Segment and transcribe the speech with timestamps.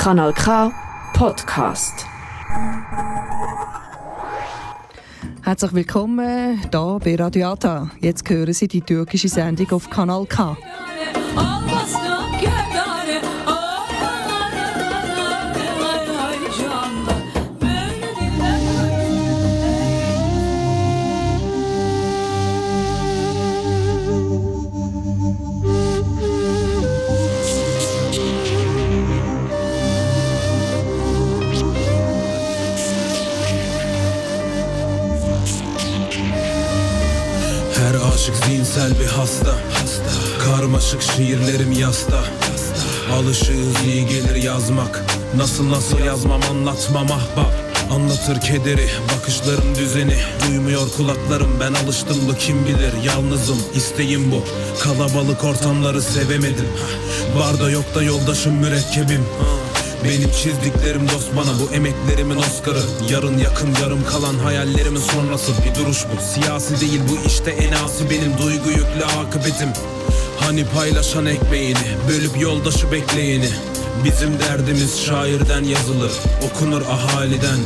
[0.00, 0.72] Kanal K
[1.12, 2.06] Podcast.
[5.42, 7.90] Herzlich willkommen hier bei Radiata.
[8.00, 10.56] Jetzt hören Sie die türkische Sendung auf Kanal K.
[38.70, 39.56] zihinsel bir hasta.
[40.44, 42.24] Karmaşık şiirlerim yasta.
[43.12, 45.04] Alışığız iyi gelir yazmak.
[45.36, 47.52] Nasıl nasıl yazmam anlatmam ahbap.
[47.90, 50.16] Anlatır kederi bakışların düzeni.
[50.48, 52.92] Duymuyor kulaklarım ben alıştım bu kim bilir.
[53.04, 54.44] Yalnızım isteğim bu.
[54.82, 56.68] Kalabalık ortamları sevemedim.
[57.36, 59.24] Var da yok da yoldaşım mürekkebim
[60.04, 62.82] benim çizdiklerim dost bana bu emeklerimin Oscar'ı.
[63.10, 65.52] Yarın yakın yarım kalan hayallerimin sonrası.
[65.64, 68.38] Bir duruş bu Siyasi değil bu işte en asi benim.
[68.38, 69.68] Duygu yüklü akıbetim.
[70.40, 73.48] Hani paylaşan ekmeğini bölüp yoldaşı bekleyeni.
[74.04, 76.12] Bizim derdimiz şairden yazılır
[76.50, 77.58] okunur ahaliden.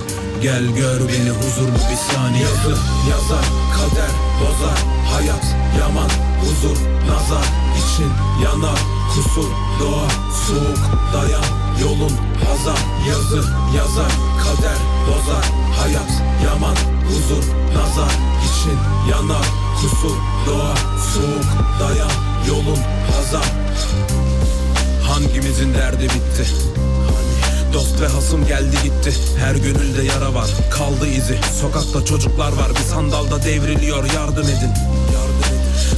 [0.43, 2.43] Gel gör beni huzurlu bir saniye?
[2.43, 2.77] Yazı
[3.11, 3.45] yazar
[3.77, 4.79] kader bozar.
[5.13, 5.45] Hayat
[5.81, 6.77] yaman huzur
[7.09, 7.45] nazar.
[7.79, 8.13] İçin
[8.45, 8.79] yanar
[9.15, 10.09] kusur doğa
[10.47, 10.79] soğuk
[11.15, 12.13] dayan yolun
[12.47, 14.13] hazar yazı yazar
[14.45, 15.45] kader bozar
[15.81, 16.77] hayat yaman
[17.09, 17.45] huzur
[17.75, 18.13] nazar
[18.45, 18.79] için
[19.11, 19.47] yanar
[19.81, 20.75] kusur doğa
[21.15, 21.45] soğuk
[21.81, 22.11] dayan
[22.49, 22.79] yolun
[23.17, 23.53] hazar.
[25.09, 26.47] Hangimizin derdi bitti?
[27.73, 30.51] Dost ve hasım geldi gitti Her gönülde yara var.
[30.71, 34.73] Kaldı izi Sokakta çocuklar var Bir sandalda devriliyor yardım edin.
[35.15, 35.44] Yardım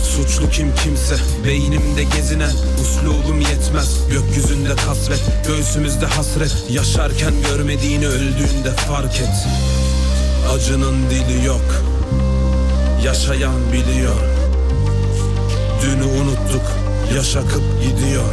[0.05, 4.09] Suçlu kim kimse Beynimde gezinen Uslubum yetmez.
[4.11, 6.65] Gökyüzünde kasvet Göğsümüzde hasret.
[6.71, 9.47] Yaşarken görmediğini öldüğünde fark et.
[10.55, 11.85] Acının dili yok
[13.05, 14.21] Yaşayan biliyor.
[15.83, 18.33] Dünü unuttuk Yaş akıp gidiyor.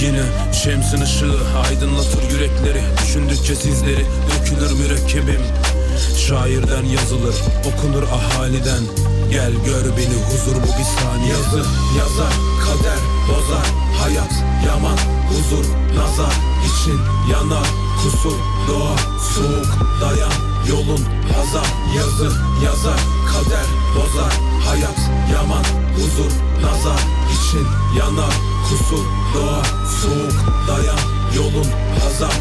[0.00, 0.22] Yine
[0.52, 1.38] şemsin ışığı
[1.68, 2.82] aydınlatır yürekleri.
[3.02, 5.42] Düşündükçe sizleri dökülür mürekkebim.
[6.28, 7.34] Şairden yazılır
[7.66, 8.82] okunur ahaliden
[9.32, 11.28] Gel gör beni huzur bu bir saniye.
[11.28, 11.62] Yazı
[11.98, 12.32] yazar
[12.64, 12.98] kader
[13.28, 13.66] bozar.
[14.00, 14.32] Hayat
[14.66, 14.98] yaman
[15.28, 15.64] huzur
[15.96, 16.34] nazar.
[16.66, 17.00] İçin
[17.32, 17.66] yanar
[18.02, 18.38] kusur
[18.68, 18.96] doğa.
[19.34, 19.70] Soğuk
[20.00, 20.32] dayan
[20.68, 21.04] yolun
[21.34, 21.66] hazar.
[21.96, 23.00] Yazı yazar
[23.32, 23.66] kader
[23.96, 24.32] bozar.
[24.68, 25.64] Hayat yaman
[25.94, 26.32] huzur
[26.62, 27.00] nazar.
[27.34, 27.66] İçin
[27.98, 28.34] yanar
[28.68, 29.04] kusur
[29.34, 29.62] doğa.
[30.02, 30.36] Soğuk
[30.68, 30.98] dayan
[31.36, 31.70] yolun
[32.02, 32.34] hazar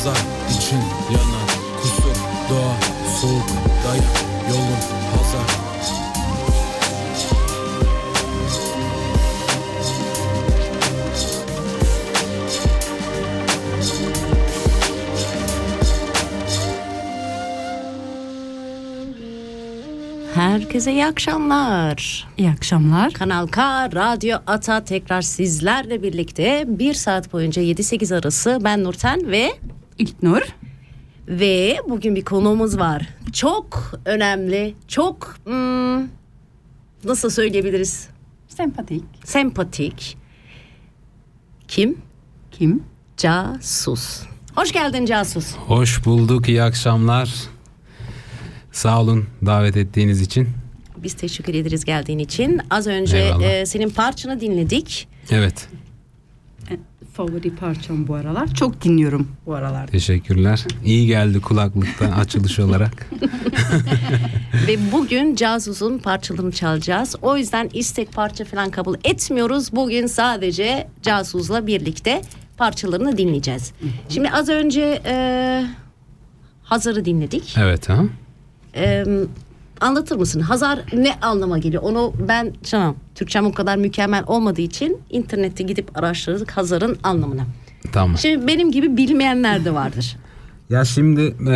[0.00, 0.16] nazar
[0.50, 0.78] için
[1.10, 1.50] yanar
[1.82, 2.16] Kusur
[2.50, 2.76] doğa
[3.20, 3.48] soğuk
[3.84, 4.04] dayan
[4.50, 4.80] yolun
[5.16, 5.60] hazar
[20.34, 22.28] Herkese iyi akşamlar.
[22.38, 23.12] İyi akşamlar.
[23.12, 29.50] Kanal K, Radyo Ata tekrar sizlerle birlikte bir saat boyunca 7-8 arası ben Nurten ve
[30.00, 30.40] İlknur.
[31.28, 33.08] ve bugün bir konuğumuz var.
[33.32, 36.00] Çok önemli, çok hmm,
[37.04, 38.08] nasıl söyleyebiliriz?
[38.48, 39.04] Sempatik.
[39.24, 40.16] Sempatik.
[41.68, 41.98] Kim?
[42.50, 42.82] Kim?
[43.16, 44.22] Casus.
[44.54, 45.54] Hoş geldin Casus.
[45.56, 47.34] Hoş bulduk, iyi akşamlar.
[48.72, 50.48] Sağ olun davet ettiğiniz için.
[50.96, 52.60] Biz teşekkür ederiz geldiğin için.
[52.70, 53.42] Az önce Eyvallah.
[53.42, 55.08] e, senin parçanı dinledik.
[55.30, 55.68] Evet,
[57.20, 58.54] Favori parçam bu aralar.
[58.54, 59.86] Çok dinliyorum bu aralar.
[59.86, 60.66] teşekkürler.
[60.84, 63.10] İyi geldi kulaklıktan açılış olarak.
[64.66, 67.16] Ve bugün Casus'un parçalarını çalacağız.
[67.22, 69.72] O yüzden istek parça falan kabul etmiyoruz.
[69.72, 72.22] Bugün sadece Casus'la birlikte
[72.56, 73.72] parçalarını dinleyeceğiz.
[74.08, 75.64] Şimdi az önce e,
[76.62, 77.54] Hazar'ı dinledik.
[77.58, 78.02] Evet ha.
[78.76, 79.04] E,
[79.80, 80.40] anlatır mısın?
[80.40, 81.82] Hazar ne anlama geliyor?
[81.82, 87.42] Onu ben canım Türkçem o kadar mükemmel olmadığı için internette gidip araştırdık Hazar'ın anlamını.
[87.92, 88.18] Tamam.
[88.18, 90.16] Şimdi benim gibi bilmeyenler de vardır.
[90.70, 91.54] Ya şimdi e,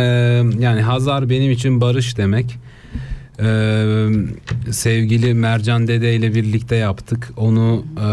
[0.59, 2.59] yani Hazar benim için barış demek.
[3.39, 3.47] E,
[4.71, 7.31] sevgili Mercan Dede ile birlikte yaptık.
[7.37, 8.05] Onu e,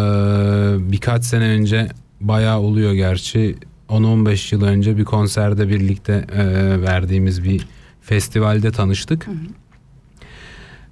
[0.93, 1.89] birkaç sene önce
[2.21, 3.57] bayağı oluyor gerçi.
[3.89, 6.45] 10-15 yıl önce bir konserde birlikte e,
[6.83, 7.67] verdiğimiz bir
[8.01, 9.27] festivalde tanıştık.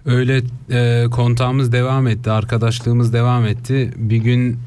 [0.05, 3.91] Öyle e, kontağımız devam etti, arkadaşlığımız devam etti.
[3.97, 4.59] Bir gün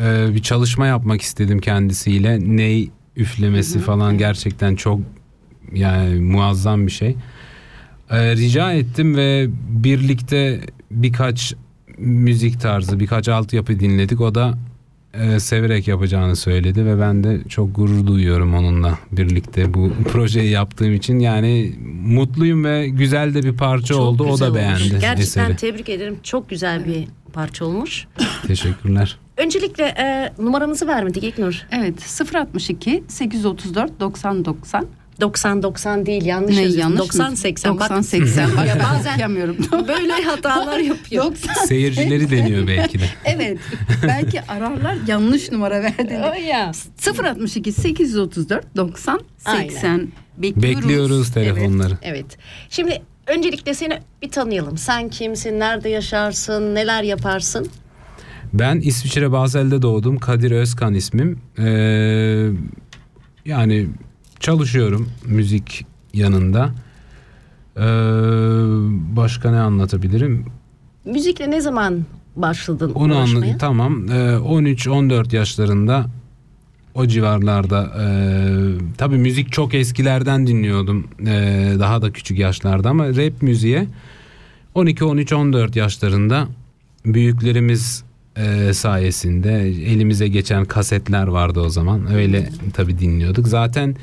[0.00, 2.56] e, bir çalışma yapmak istedim kendisiyle.
[2.56, 5.00] Ney üflemesi falan gerçekten çok
[5.72, 7.16] yani muazzam bir şey.
[8.10, 10.60] E, rica ettim ve birlikte
[10.90, 11.54] birkaç
[11.98, 14.20] müzik tarzı, birkaç altyapı dinledik.
[14.20, 14.58] O da
[15.14, 20.94] e, severek yapacağını söyledi ve ben de çok gurur duyuyorum onunla birlikte bu projeyi yaptığım
[20.94, 21.18] için.
[21.18, 21.72] Yani
[22.04, 24.22] mutluyum ve güzel de bir parça Çok oldu.
[24.24, 24.58] O da olmuş.
[24.58, 25.56] beğendi Gerçekten eseri.
[25.56, 26.16] tebrik ederim.
[26.22, 28.06] Çok güzel bir parça olmuş.
[28.46, 29.18] Teşekkürler.
[29.36, 31.66] Öncelikle e, numaramızı vermedik İlknur.
[31.70, 34.44] Evet 062 834 90
[35.20, 35.62] 90.
[35.62, 37.36] 90 90 değil yanlış Ne yanlış 90 mı?
[37.36, 37.72] 80.
[37.74, 38.56] 90 80.
[38.56, 39.18] Bak Ya bazen
[39.88, 41.24] böyle hatalar yapıyor.
[41.24, 41.54] 90.
[41.54, 43.04] Seyircileri deniyor belki de.
[43.24, 43.58] Evet.
[44.02, 46.32] Belki ararlar yanlış numara verdiğinde.
[46.32, 46.72] O ya.
[47.06, 50.08] 062 834 90 80.
[50.36, 50.82] Bekliyoruz.
[50.82, 51.98] Bekliyoruz telefonları.
[52.02, 52.38] Evet.
[52.70, 54.78] Şimdi öncelikle seni bir tanıyalım.
[54.78, 55.58] Sen kimsin?
[55.60, 56.74] Nerede yaşarsın?
[56.74, 57.68] Neler yaparsın?
[58.52, 60.18] Ben İsviçre Basel'de doğdum.
[60.18, 61.38] Kadir Özkan ismim.
[61.58, 62.48] Ee,
[63.44, 63.86] yani
[64.40, 66.70] çalışıyorum müzik yanında.
[67.76, 67.80] Ee,
[69.16, 70.46] başka ne anlatabilirim?
[71.04, 72.04] Müzikle ne zaman
[72.36, 73.58] başladın Onu anladım.
[73.58, 74.08] Tamam.
[74.08, 76.06] Ee, 13-14 yaşlarında
[76.94, 78.06] o civarlarda e,
[78.98, 81.06] tabii müzik çok eskilerden dinliyordum.
[81.20, 83.86] E, daha da küçük yaşlarda ama rap müziğe
[84.74, 86.48] 12 13 14 yaşlarında
[87.06, 88.04] büyüklerimiz
[88.36, 92.14] e, sayesinde elimize geçen kasetler vardı o zaman.
[92.14, 93.48] Öyle tabii dinliyorduk.
[93.48, 93.96] Zaten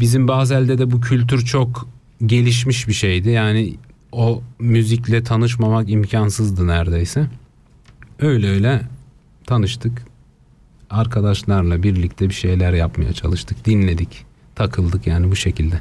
[0.00, 1.88] bizim Bazel'de de bu kültür çok
[2.26, 3.30] gelişmiş bir şeydi.
[3.30, 3.74] Yani
[4.12, 7.26] o müzikle tanışmamak imkansızdı neredeyse.
[8.20, 8.82] Öyle öyle
[9.46, 10.02] tanıştık.
[10.90, 13.64] Arkadaşlarla birlikte bir şeyler yapmaya çalıştık.
[13.64, 14.24] Dinledik,
[14.54, 15.80] takıldık yani bu şekilde.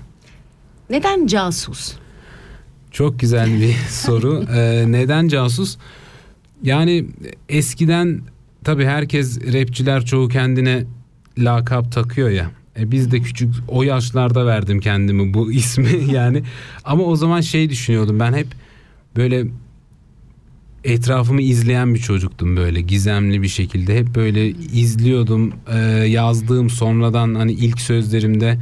[0.90, 1.94] Neden casus?
[2.92, 4.46] Çok güzel bir soru.
[4.54, 5.78] Ee, neden casus?
[6.64, 7.06] Yani
[7.50, 8.22] eskiden
[8.64, 10.84] tabii herkes rapçiler çoğu kendine
[11.38, 12.52] lakap takıyor ya.
[12.80, 16.44] E biz de küçük o yaşlarda verdim kendimi bu ismi yani.
[16.84, 18.48] Ama o zaman şey düşünüyordum ben hep
[19.16, 19.48] böyle
[20.84, 24.00] etrafımı izleyen bir çocuktum böyle gizemli bir şekilde.
[24.00, 25.78] Hep böyle izliyordum Ee,
[26.08, 28.58] yazdığım sonradan hani ilk sözlerimde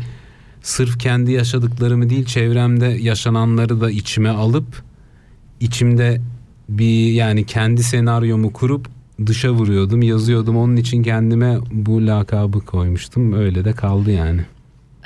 [0.62, 4.84] sırf kendi yaşadıklarımı değil çevremde yaşananları da içime alıp
[5.60, 6.22] içimde
[6.70, 8.88] bir yani kendi senaryomu kurup
[9.28, 14.42] dışa vuruyordum yazıyordum onun için kendime bu lakabı koymuştum öyle de kaldı yani.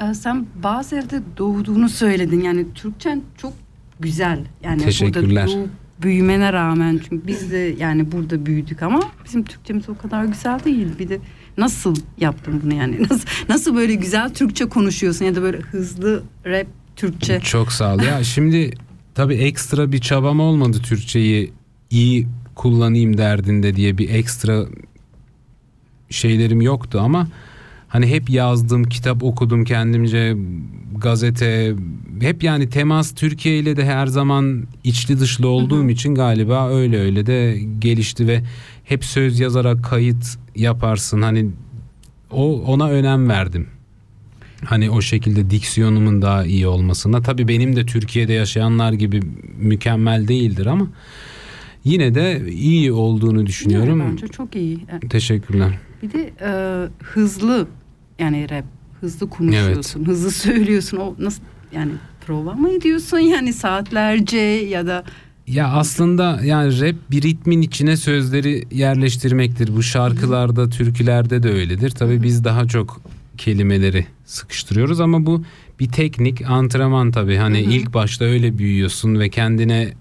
[0.02, 2.42] Ee, sen bazı yerde doğduğunu söyledin.
[2.42, 3.54] Yani Türkçen çok
[4.00, 4.40] güzel.
[4.64, 5.46] Yani Teşekkürler.
[5.48, 5.70] Burada doğup
[6.02, 10.88] büyümene rağmen çünkü biz de yani burada büyüdük ama bizim Türkçemiz o kadar güzel değil.
[11.00, 11.20] Bir de
[11.58, 13.04] nasıl yaptın bunu yani?
[13.10, 17.40] Nasıl nasıl böyle güzel Türkçe konuşuyorsun ya da böyle hızlı rap Türkçe?
[17.40, 18.00] Çok sağ ol.
[18.00, 18.74] Ya şimdi
[19.16, 21.54] tabii ekstra bir çabam olmadı Türkçeyi
[21.90, 24.66] iyi kullanayım derdinde diye bir ekstra
[26.10, 27.28] şeylerim yoktu ama
[27.88, 30.38] hani hep yazdım, kitap okudum kendimce,
[30.98, 31.76] gazete
[32.22, 37.26] hep yani temas Türkiye ile de her zaman içli dışlı olduğum için galiba öyle öyle
[37.26, 38.44] de gelişti ve
[38.84, 41.22] hep söz yazarak kayıt yaparsın.
[41.22, 41.50] Hani
[42.32, 43.68] o ona önem verdim.
[44.66, 47.22] Hani o şekilde diksiyonumun daha iyi olmasına.
[47.22, 49.22] Tabii benim de Türkiye'de yaşayanlar gibi
[49.58, 50.88] mükemmel değildir ama
[51.84, 54.00] yine de iyi olduğunu düşünüyorum.
[54.00, 54.80] Yani bence çok iyi.
[54.92, 55.80] Yani Teşekkürler.
[56.04, 56.52] Bir de e,
[57.04, 57.68] hızlı
[58.20, 58.66] yani rap
[59.02, 60.98] hızlı konuşuyorsun, hızlı söylüyorsun.
[60.98, 61.44] O nasıl
[61.76, 61.92] yani
[62.28, 65.04] prova mı ediyorsun yani saatlerce ya da
[65.48, 69.76] Ya aslında yani rap bir ritmin içine sözleri yerleştirmektir.
[69.76, 71.90] Bu şarkılarda, türkülerde de öyledir.
[71.90, 73.02] Tabii biz daha çok
[73.38, 75.44] kelimeleri sıkıştırıyoruz ama bu
[75.80, 77.36] bir teknik, antrenman tabii.
[77.38, 79.94] Hani ilk başta öyle büyüyorsun ve kendine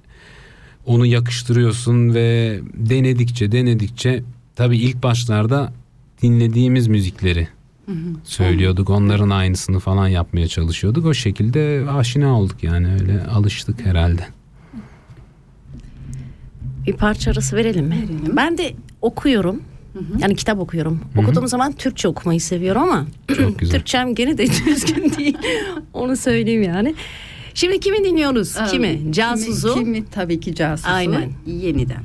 [0.87, 4.23] onu yakıştırıyorsun ve denedikçe denedikçe
[4.57, 5.73] tabii ilk başlarda
[6.23, 7.49] dinlediğimiz müzikleri
[8.25, 8.91] söylüyorduk.
[8.91, 11.07] Onların aynısını falan yapmaya çalışıyorduk.
[11.07, 14.23] O şekilde aşina olduk yani öyle alıştık herhalde.
[16.87, 17.97] Bir parça arası verelim mi?
[17.97, 18.37] Verelim.
[18.37, 19.62] Ben de okuyorum.
[20.19, 21.01] Yani kitap okuyorum.
[21.17, 23.73] Okuduğum zaman Türkçe okumayı seviyorum ama Çok güzel.
[23.79, 25.39] Türkçem gene de düzgün değil.
[25.93, 26.95] Onu söyleyeyim yani.
[27.54, 28.56] Şimdi kimi dinliyoruz?
[28.56, 29.12] Ee, kimi?
[29.12, 29.75] Casusu.
[29.75, 30.11] Kimi, kimi?
[30.11, 30.88] tabii ki casusu.
[30.90, 31.32] Aynen.
[31.47, 32.02] Yeniden.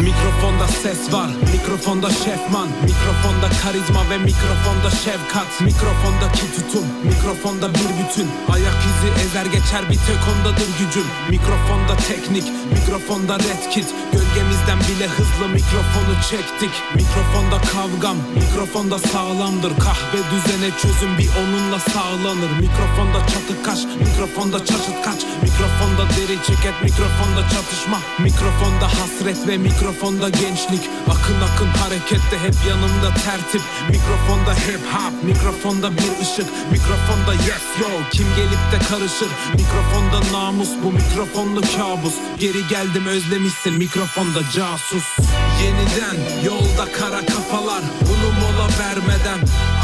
[0.00, 5.60] Mikrofonda ses var Mikrofonda şefman Mikrofonda karizma ve mikrofonda şefkat.
[5.60, 8.28] Mikrofondaki tutum Mikrofonda bir bütün.
[8.52, 11.08] Ayak izi ezer geçer bir tek ondadır gücüm.
[11.30, 13.88] Mikrofonda teknik Mikrofonda red kit.
[14.12, 16.74] Gölgemizden bile hızlı mikrofonu çektik.
[17.00, 19.72] Mikrofonda kavgam Mikrofonda sağlamdır.
[19.84, 22.50] Kahve düzene çözüm bir onunla sağlanır.
[22.64, 25.20] Mikrofonda çatı kaş Mikrofonda çaşıt kaç.
[25.46, 27.98] Mikrofonda deri ceket Mikrofonda çatışma.
[28.26, 29.56] Mikrofonda hasret ve
[29.90, 33.62] mikrofonda gençlik Akın akın harekette hep yanımda tertip.
[33.88, 36.46] Mikrofonda hip hop Mikrofonda bir ışık.
[36.72, 39.28] Mikrofonda yes yo Kim gelip de karışır?
[39.54, 42.14] Mikrofonda namus bu mikrofonlu kabus.
[42.38, 45.18] Geri geldim özlemişsin mikrofonda casus.
[45.62, 49.38] Yeniden yolda kara kafalar Bunu mola vermeden.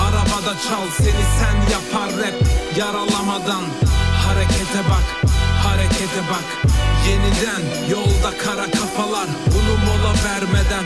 [0.06, 2.34] Arabada çal seni sen yapar rap
[2.76, 3.62] Yaralamadan.
[4.26, 5.35] Harekete bak
[5.76, 6.46] harekete bak.
[7.08, 10.84] Yeniden yolda kara kafalar Bunu mola vermeden.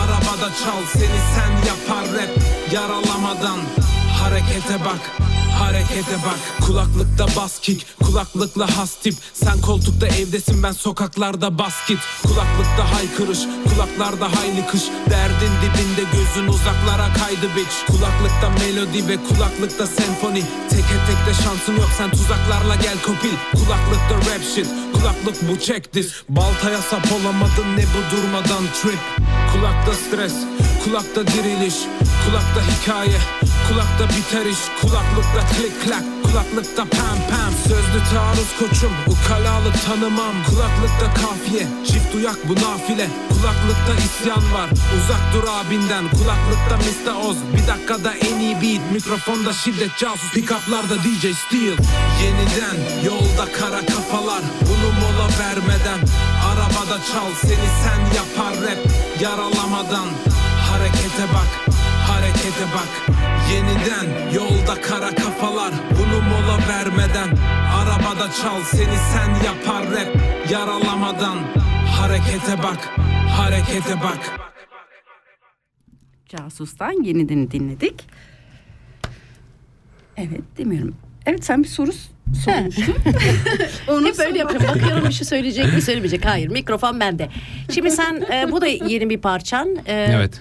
[0.00, 2.30] Arabada çal seni sen yapar rap
[2.72, 3.60] Yaralamadan
[4.22, 5.02] Harekete bak
[5.58, 6.66] Harekete bak.
[6.66, 9.14] Kulaklıkta bas kick Kulaklıkla has tip.
[9.34, 11.98] Sen koltukta evdesin ben sokaklarda bas git.
[12.22, 13.38] Kulaklıkta haykırış
[13.68, 14.82] Kulaklarda hayli kış.
[15.10, 17.76] Derdin dibinde gözün uzaklara kaydı bitch.
[17.86, 20.42] Kulaklıkta melodi ve kulaklıkta senfoni.
[20.70, 23.36] Teke tek de şansın yok sen tuzaklarla gel kopil.
[23.52, 26.22] Kulaklıkta rap shit Kulaklık bu check this.
[26.28, 29.00] Baltaya sap olamadın ne bu durmadan trip.
[29.52, 30.34] Kulakta stres
[30.84, 31.74] Kulakta diriliş
[32.24, 33.18] Kulakta hikaye
[33.68, 37.52] Kulakta biter iş Kulaklıkta klik klak Kulaklıkta pam pam.
[37.68, 40.34] Sözlü taarruz koçum Ukalalık tanımam.
[40.48, 43.06] Kulaklıkta kafiye Çift duyak bu nafile.
[43.28, 46.04] Kulaklıkta isyan var Uzak dur abinden.
[46.10, 47.28] Kulaklıkta Mr.
[47.28, 48.92] Oz Bir dakikada en iyi beat.
[48.92, 50.32] Mikrofonda şiddet casus.
[50.34, 51.76] Pickuplarda DJ Steel.
[52.22, 56.00] Yeniden yolda kara kafalar Bunu mola vermeden.
[56.50, 58.80] Arabada çal seni sen yapar rap
[59.20, 60.08] Yaralamadan
[60.72, 61.50] Harekete bak
[62.08, 63.16] Harekete bak
[63.52, 67.28] Yeniden yolda kara kafalar Bunu mola vermeden
[67.74, 70.16] Arabada çal seni sen yapar rap
[70.50, 71.38] Yaralamadan
[71.98, 72.88] Harekete bak
[73.36, 74.18] Harekete bak
[76.28, 78.06] Casus'tan yeniden dinledik.
[80.16, 80.96] Evet demiyorum.
[81.26, 81.90] Evet sen bir soru
[82.44, 82.94] sormuştun.
[83.88, 84.68] Onu Hep böyle yapıyorum.
[84.68, 86.24] Bakıyorum bir şey söyleyecek mi söylemeyecek.
[86.24, 87.28] Hayır mikrofon bende.
[87.74, 89.76] Şimdi sen e, bu da yeni bir parçan.
[89.86, 90.40] E, Evet.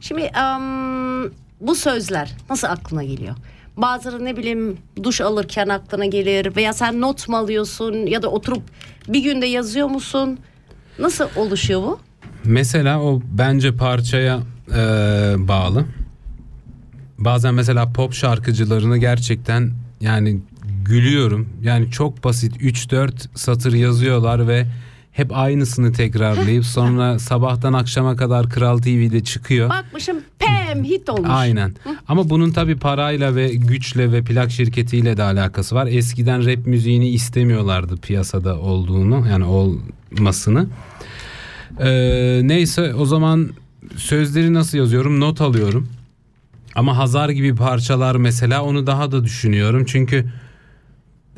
[0.00, 3.34] Şimdi em, bu sözler nasıl aklına geliyor?
[3.76, 8.62] Bazıları ne bileyim duş alırken aklına gelir veya sen not mu alıyorsun ya da oturup
[9.08, 10.38] bir günde yazıyor musun?
[10.98, 11.98] Nasıl oluşuyor bu?
[12.44, 14.78] Mesela o bence parçaya e,
[15.38, 15.84] bağlı.
[17.18, 20.40] Bazen mesela pop şarkıcılarını gerçekten yani
[20.84, 21.48] gülüyorum.
[21.62, 24.66] Yani çok basit 3-4 satır yazıyorlar ve
[25.16, 29.70] hep aynısını tekrarlayıp sonra sabahtan akşama kadar Kral TV'de çıkıyor.
[29.70, 31.28] Bakmışım pem hit olmuş.
[31.32, 31.74] Aynen.
[32.08, 35.86] Ama bunun tabii parayla ve güçle ve plak şirketiyle de alakası var.
[35.86, 40.66] Eskiden rap müziğini istemiyorlardı piyasada olduğunu yani olmasını.
[41.80, 43.50] Ee, neyse o zaman
[43.96, 45.20] sözleri nasıl yazıyorum?
[45.20, 45.88] Not alıyorum.
[46.74, 49.84] Ama Hazar gibi parçalar mesela onu daha da düşünüyorum.
[49.86, 50.26] Çünkü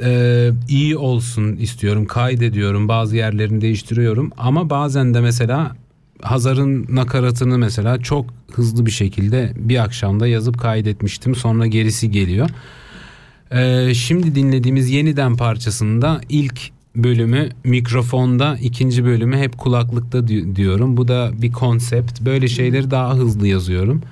[0.02, 2.06] e, iyi olsun istiyorum.
[2.06, 2.88] Kaydediyorum.
[2.88, 4.30] Bazı yerlerini değiştiriyorum.
[4.38, 5.76] Ama bazen de mesela
[6.22, 11.34] Hazar'ın nakaratını mesela çok hızlı bir şekilde bir akşamda yazıp kaydetmiştim.
[11.34, 12.50] Sonra gerisi geliyor.
[13.52, 16.60] Ee, şimdi dinlediğimiz yeniden parçasında ilk
[16.96, 20.96] bölümü mikrofonda, ikinci bölümü hep kulaklıkta di- diyorum.
[20.96, 22.20] Bu da bir konsept.
[22.20, 24.02] Böyle şeyleri daha hızlı yazıyorum.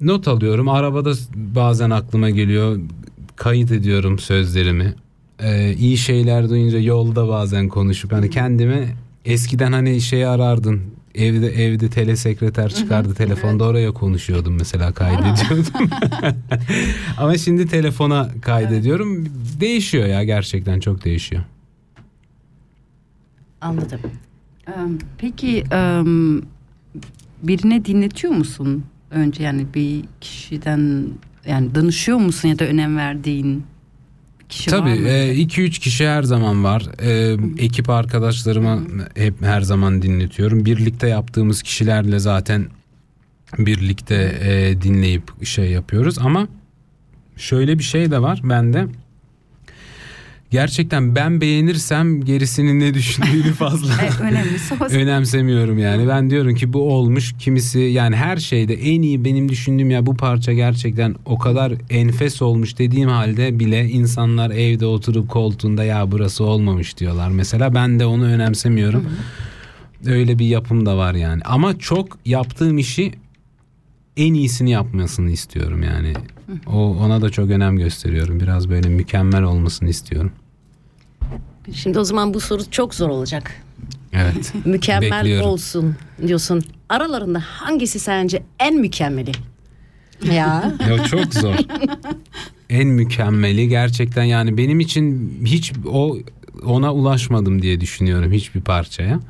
[0.00, 0.68] Not alıyorum.
[0.68, 2.78] Arabada bazen aklıma geliyor.
[3.40, 4.94] Kayıt ediyorum sözlerimi.
[5.42, 10.82] Ee, iyi şeyler duyunca yolda bazen konuşup hani kendimi eskiden hani şey arardın.
[11.14, 15.90] Evde evde telesekreter çıkardı telefonda oraya konuşuyordum mesela kaydediyordum.
[17.18, 19.26] Ama şimdi telefona kaydediyorum.
[19.60, 21.42] Değişiyor ya gerçekten çok değişiyor.
[23.60, 24.00] Anladım.
[25.18, 25.64] Peki
[27.42, 31.08] birine dinletiyor musun önce yani bir kişiden
[31.46, 33.64] yani danışıyor musun ya da önem verdiğin
[34.48, 35.08] kişi var Tabii mı?
[35.08, 36.82] 2-3 kişi her zaman var.
[37.02, 38.80] E, ekip arkadaşlarıma
[39.16, 40.64] hep her zaman dinletiyorum.
[40.64, 42.66] Birlikte yaptığımız kişilerle zaten
[43.58, 46.48] birlikte e, dinleyip şey yapıyoruz ama
[47.36, 48.86] şöyle bir şey de var bende.
[50.50, 53.94] Gerçekten ben beğenirsem gerisinin ne düşündüğünü fazla
[54.90, 56.08] önemsemiyorum yani.
[56.08, 57.34] Ben diyorum ki bu olmuş.
[57.38, 62.42] Kimisi yani her şeyde en iyi benim düşündüğüm ya bu parça gerçekten o kadar enfes
[62.42, 67.28] olmuş dediğim halde bile insanlar evde oturup koltuğunda ya burası olmamış diyorlar.
[67.28, 69.06] Mesela ben de onu önemsemiyorum.
[70.06, 71.42] öyle bir yapım da var yani.
[71.44, 73.12] Ama çok yaptığım işi
[74.16, 76.12] en iyisini yapmasını istiyorum yani.
[76.66, 78.40] O ona da çok önem gösteriyorum.
[78.40, 80.32] Biraz böyle mükemmel olmasını istiyorum.
[81.74, 83.52] Şimdi o zaman bu soru çok zor olacak.
[84.12, 84.52] Evet.
[84.64, 85.46] Mükemmel Bekliyorum.
[85.48, 86.62] olsun diyorsun.
[86.88, 89.32] Aralarında hangisi sence en mükemmeli?
[90.32, 90.72] Ya.
[90.88, 91.54] Ya çok zor.
[92.70, 96.16] en mükemmeli gerçekten yani benim için hiç o
[96.64, 99.20] ona ulaşmadım diye düşünüyorum hiçbir parçaya.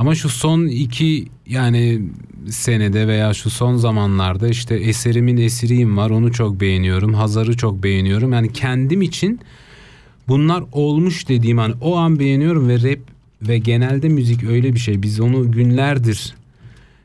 [0.00, 2.02] Ama şu son iki yani
[2.48, 7.14] senede veya şu son zamanlarda işte eserimin esiriyim var onu çok beğeniyorum.
[7.14, 8.32] Hazar'ı çok beğeniyorum.
[8.32, 9.40] Yani kendim için
[10.28, 12.98] bunlar olmuş dediğim hani o an beğeniyorum ve rap
[13.42, 15.02] ve genelde müzik öyle bir şey.
[15.02, 16.34] Biz onu günlerdir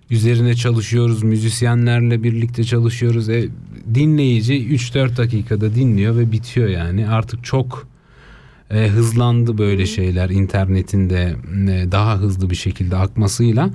[0.09, 1.23] üzerine çalışıyoruz.
[1.23, 3.29] Müzisyenlerle birlikte çalışıyoruz.
[3.29, 3.47] E,
[3.93, 7.07] dinleyici 3-4 dakikada dinliyor ve bitiyor yani.
[7.07, 7.87] Artık çok
[8.72, 11.36] e, hızlandı böyle şeyler internetin de
[11.69, 13.69] e, daha hızlı bir şekilde akmasıyla.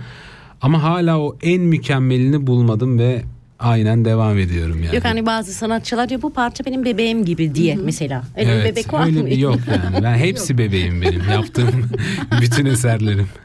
[0.60, 3.22] Ama hala o en mükemmelini bulmadım ve
[3.58, 4.94] aynen devam ediyorum yani.
[4.94, 8.24] Yok hani bazı sanatçılar diyor bu parça benim bebeğim gibi diye mesela.
[8.36, 9.26] Öyle bir bebek var öyle mı?
[9.26, 10.04] bir yok yani.
[10.04, 11.84] Ben hepsi bebeğim benim yaptığım
[12.40, 13.28] bütün eserlerim.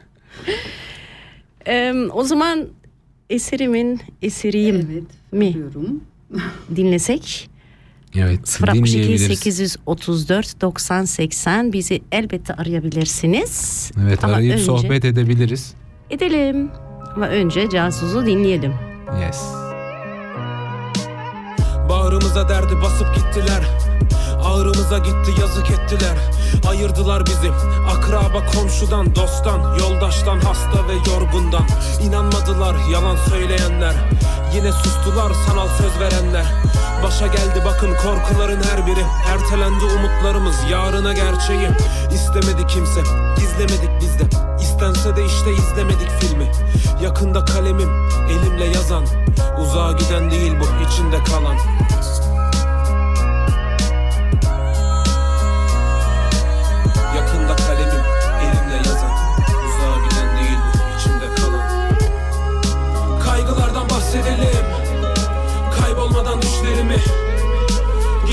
[1.68, 2.66] Ee, o zaman
[3.30, 5.02] eserimin esiriyim Evet.
[5.32, 6.00] mi Diyorum.
[6.76, 7.50] dinlesek?
[8.20, 9.26] Evet 062 dinleyebiliriz.
[9.26, 13.90] 834 90 80 bizi elbette arayabilirsiniz.
[14.02, 15.74] Evet Ama arayıp önce- sohbet edebiliriz.
[16.10, 16.70] Edelim.
[17.16, 18.74] Ama önce Casus'u dinleyelim.
[19.26, 19.40] Yes.
[21.88, 23.62] Bağrımıza derdi basıp gittiler
[24.46, 26.16] Ağrımıza gitti yazık ettiler.
[26.68, 27.50] Ayırdılar bizi.
[27.90, 31.66] Akraba komşudan dosttan Yoldaştan hasta ve yorgundan.
[32.02, 33.94] İnanmadılar yalan söyleyenler.
[34.54, 36.46] Yine sustular sanal söz verenler.
[37.02, 39.04] Başa geldi bakın korkuların her biri.
[39.28, 41.68] Ertelendi umutlarımız yarına gerçeği.
[42.14, 43.00] İstemedi kimse
[43.38, 44.24] gizlemedik biz de.
[44.60, 46.52] İstense de işte izlemedik filmi.
[47.02, 47.90] Yakında kalemim
[48.30, 49.04] elimle yazan.
[49.60, 51.56] Uzağa giden değil bu içinde kalan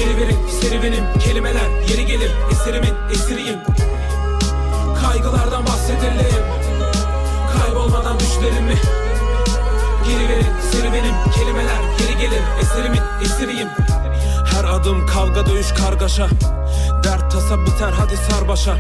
[0.04, 3.60] Geri verin serüvenim Kelimeler yeri gelir eserimin esiriyim.
[5.02, 6.44] Kaygılardan bahsedelim
[7.58, 8.76] Kaybolmadan düşlerimi
[10.08, 10.46] Geri verin.
[10.72, 13.68] Serüvenim Kelimeler yeri gelir eserimin esiriyim.
[14.46, 16.28] Her adım kavga dövüş kargaşa.
[17.04, 18.78] Dert tasa biter hadi sar başa.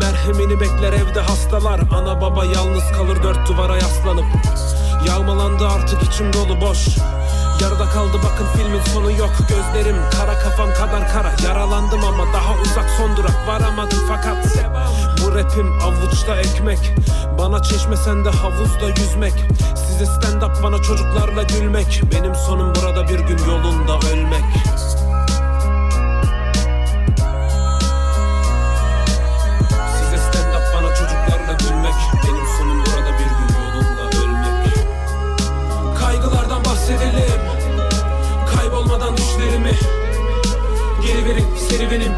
[0.00, 1.80] Merhemini bekler evde hastalar.
[1.92, 4.26] Ana baba yalnız kalır dört duvara yaslanıp.
[5.08, 6.88] Yağmalandı artık içim dolu boş
[7.62, 9.30] Yarıda kaldı bakın filmin sonu yok.
[9.48, 11.32] Gözlerim kara kafam kadar kara.
[11.48, 13.48] Yaralandım ama daha uzak son durak.
[13.48, 14.46] Varamadım fakat
[15.22, 16.94] Bu rapim avuçta ekmek.
[17.38, 19.34] Bana çeşme sende havuzda yüzmek.
[19.76, 22.02] Size stand up bana çocuklarla gülmek.
[22.14, 24.44] Benim sonum burada bir gün yolunda ölmek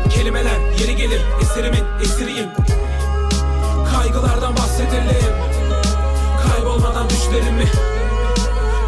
[0.08, 2.48] Kelimeler yeri gelir eserimin esiriyim.
[3.92, 5.34] Kaygılardan bahsedelim.
[6.46, 7.64] Kaybolmadan düşlerimi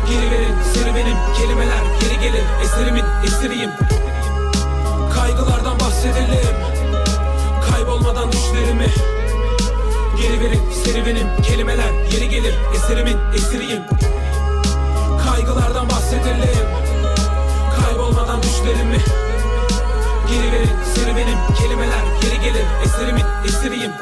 [0.08, 3.70] Geri verin serüvenim Kelimeler yeri gelir eserimin esiriyim.
[5.14, 6.56] Kaygılardan bahsedelim.
[7.70, 8.86] Kaybolmadan düşlerimi
[10.20, 13.82] Geri verin serüvenim Kelimeler yeri gelir eserimin esiriyim.
[15.24, 16.68] Kaygılardan bahsedelim.
[17.80, 18.98] Kaybolmadan düşlerimi
[20.28, 20.70] Geri verin
[21.22, 22.66] serüvenim Kelimeler yeri gelir.
[22.84, 23.92] Eserimin esiriyim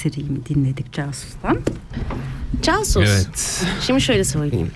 [0.00, 1.58] eseriyim dinledik Casus'tan.
[2.62, 2.96] Casus.
[2.96, 3.64] Evet.
[3.80, 4.70] Şimdi şöyle söyleyeyim.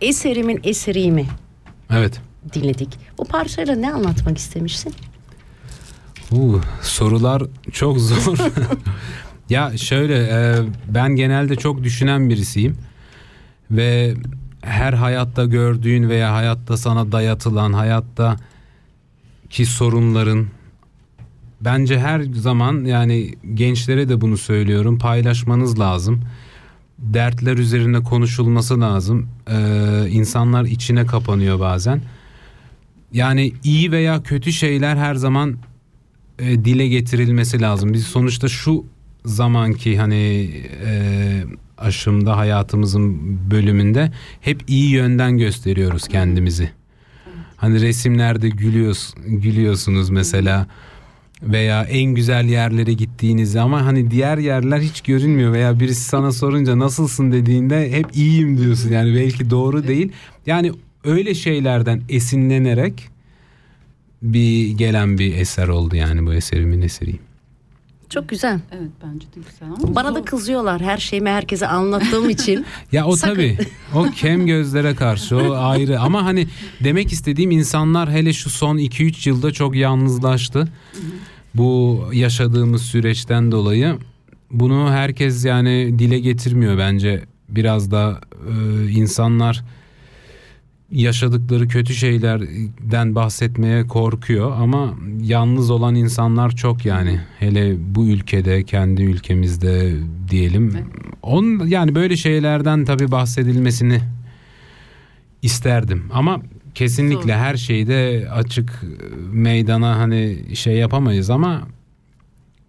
[0.00, 1.26] Eserimin eserimi
[1.90, 2.20] Evet.
[2.52, 2.98] dinledik.
[3.18, 4.94] Bu parçayla ne anlatmak istemişsin?
[6.30, 8.38] Uh, sorular çok zor.
[9.50, 12.76] ya şöyle e, ben genelde çok düşünen birisiyim
[13.70, 14.14] ve
[14.60, 18.36] her hayatta gördüğün veya hayatta sana dayatılan hayatta
[19.50, 20.46] ki sorunların
[21.64, 26.20] bence her zaman yani gençlere de bunu söylüyorum paylaşmanız lazım.
[26.98, 29.28] Dertler üzerine konuşulması lazım.
[29.50, 32.02] Ee, insanlar içine kapanıyor bazen.
[33.12, 35.56] Yani iyi veya kötü şeyler her zaman
[36.38, 37.92] e, dile getirilmesi lazım.
[37.92, 38.84] Biz sonuçta şu
[39.24, 40.50] zamanki hani
[40.84, 41.44] e,
[41.78, 46.70] aşımda hayatımızın bölümünde hep iyi yönden gösteriyoruz kendimizi.
[47.56, 50.66] Hani resimlerde gülüyoruz, gülüyorsunuz mesela
[51.44, 56.78] veya en güzel yerlere gittiğinizde ama hani diğer yerler hiç görünmüyor veya birisi sana sorunca
[56.78, 58.90] nasılsın dediğinde hep iyiyim diyorsun.
[58.92, 60.12] Yani belki doğru değil.
[60.46, 60.72] Yani
[61.04, 63.08] öyle şeylerden esinlenerek
[64.22, 67.18] bir gelen bir eser oldu yani bu eserimin eseriyim.
[68.10, 68.60] Çok güzel.
[68.72, 70.16] Evet bence de güzel ama Bana zor.
[70.16, 72.64] da kızıyorlar her şeyimi herkese anlattığım için.
[72.92, 73.34] Ya o Sakın.
[73.34, 73.58] tabii
[73.94, 76.46] o kem gözlere karşı o ayrı ama hani
[76.84, 80.68] demek istediğim insanlar hele şu son 2-3 yılda çok yalnızlaştı.
[81.54, 83.98] Bu yaşadığımız süreçten dolayı
[84.50, 87.22] bunu herkes yani dile getirmiyor bence.
[87.48, 89.64] Biraz da e, insanlar
[90.90, 97.20] yaşadıkları kötü şeylerden bahsetmeye korkuyor ama yalnız olan insanlar çok yani.
[97.38, 99.96] Hele bu ülkede kendi ülkemizde
[100.30, 100.72] diyelim.
[101.22, 104.00] On yani böyle şeylerden tabii bahsedilmesini
[105.42, 106.40] isterdim ama
[106.74, 107.38] kesinlikle Zor.
[107.40, 111.68] her şeyde açık e, meydana hani şey yapamayız ama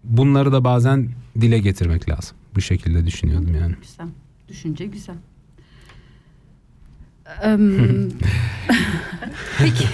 [0.04, 1.08] bunları da bazen
[1.40, 2.36] dile getirmek lazım.
[2.54, 3.74] Bu şekilde düşünüyordum yani.
[3.82, 4.06] Güzel.
[4.48, 5.16] Düşünce güzel.
[9.58, 9.86] Peki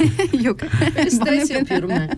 [0.47, 0.61] yok.
[1.09, 1.21] Stres
[1.51, 2.11] Bana- yapıyorum ben.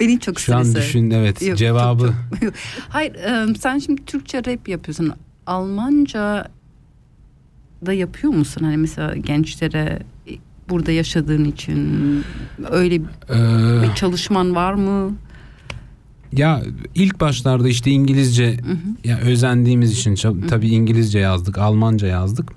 [0.00, 2.54] Beni çok Şu an düşün evet Yok, cevabı çok,
[2.88, 5.12] Hayır em, sen şimdi Türkçe rap yapıyorsun.
[5.46, 6.48] Almanca
[7.86, 8.64] da yapıyor musun?
[8.64, 9.98] Hani mesela gençlere
[10.68, 12.24] burada yaşadığın için
[12.70, 15.12] öyle Ee, bir çalışman var mı?
[16.32, 16.62] Ya
[16.94, 18.56] ilk başlarda işte İngilizce
[19.04, 20.14] ya özendiğimiz için
[20.48, 22.52] tabii İngilizce yazdık, Almanca yazdık.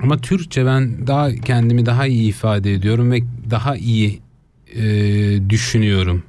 [0.00, 4.20] Ama Türkçe ben daha kendimi daha iyi ifade ediyorum ve daha iyi
[4.74, 4.84] e,
[5.50, 6.22] düşünüyorum.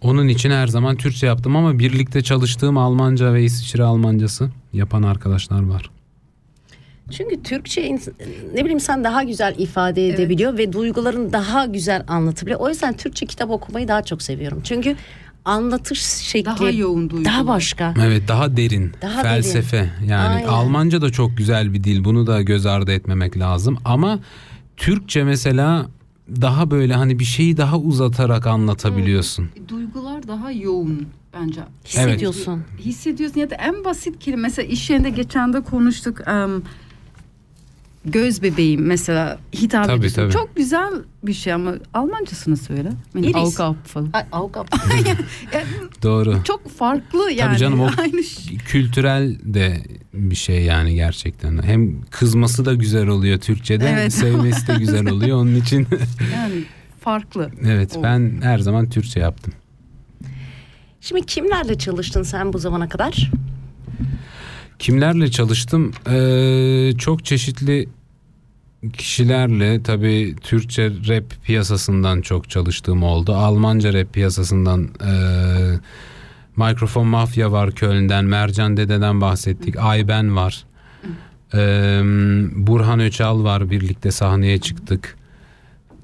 [0.00, 5.62] Onun için her zaman Türkçe yaptım ama birlikte çalıştığım Almanca ve İsviçre Almancası yapan arkadaşlar
[5.62, 5.90] var.
[7.10, 7.96] Çünkü Türkçe
[8.54, 12.60] ne bileyim sen daha güzel ifade edebiliyor ve duygularını daha güzel anlatabiliyor.
[12.60, 14.60] O yüzden Türkçe kitap okumayı daha çok seviyorum.
[14.64, 14.96] Çünkü
[15.44, 17.24] anlatış şekli Daha yoğun duygular.
[17.32, 17.94] daha başka.
[18.04, 20.48] Evet daha derin Daha felsefe yani Aynen.
[20.48, 24.18] Almanca da çok güzel bir dil bunu da göz ardı etmemek lazım ama
[24.76, 25.86] Türkçe mesela
[26.40, 29.48] daha böyle hani bir şeyi daha uzatarak anlatabiliyorsun.
[29.68, 31.60] Duygular daha yoğun bence.
[31.84, 32.62] Hissediyorsun.
[32.78, 36.62] hissediyorsun ya da en basit kelime mesela iş yerinde geçen de konuştuk em,
[38.04, 40.22] göz bebeğim mesela hitap Tabii, ediyorsun.
[40.22, 40.32] tabii.
[40.32, 40.90] Çok güzel
[41.22, 42.90] bir şey ama Almancasını söyle.
[43.14, 43.36] Iris.
[43.36, 44.04] Augapfel.
[44.12, 44.66] Ay, avukat.
[46.02, 46.40] Doğru.
[46.44, 47.58] Çok farklı yani.
[47.58, 48.56] canım, o- Aynı şey.
[48.58, 49.82] Kültürel de
[50.14, 51.62] bir şey yani gerçekten.
[51.62, 54.12] Hem kızması da güzel oluyor Türkçe'de, Evet.
[54.12, 55.36] sevmesi de güzel oluyor.
[55.38, 55.86] Onun için
[56.34, 56.64] Yani
[57.00, 57.50] farklı.
[57.64, 58.02] evet O.
[58.02, 59.54] ben her zaman Türkçe yaptım.
[61.00, 63.30] Şimdi kimlerle çalıştın sen bu zamana kadar?
[64.80, 65.92] Kimlerle çalıştım?
[66.10, 67.88] Ee, çok çeşitli
[68.92, 73.34] kişilerle tabii Türkçe rap piyasasından çok çalıştığım oldu.
[73.34, 75.12] Almanca rap piyasasından e,
[76.56, 79.74] Mikrofon Mafya var Köln'den, Mercan Dede'den bahsettik.
[79.78, 80.64] Ayben var.
[81.54, 81.58] E,
[82.54, 85.16] Burhan Öçal var birlikte sahneye çıktık.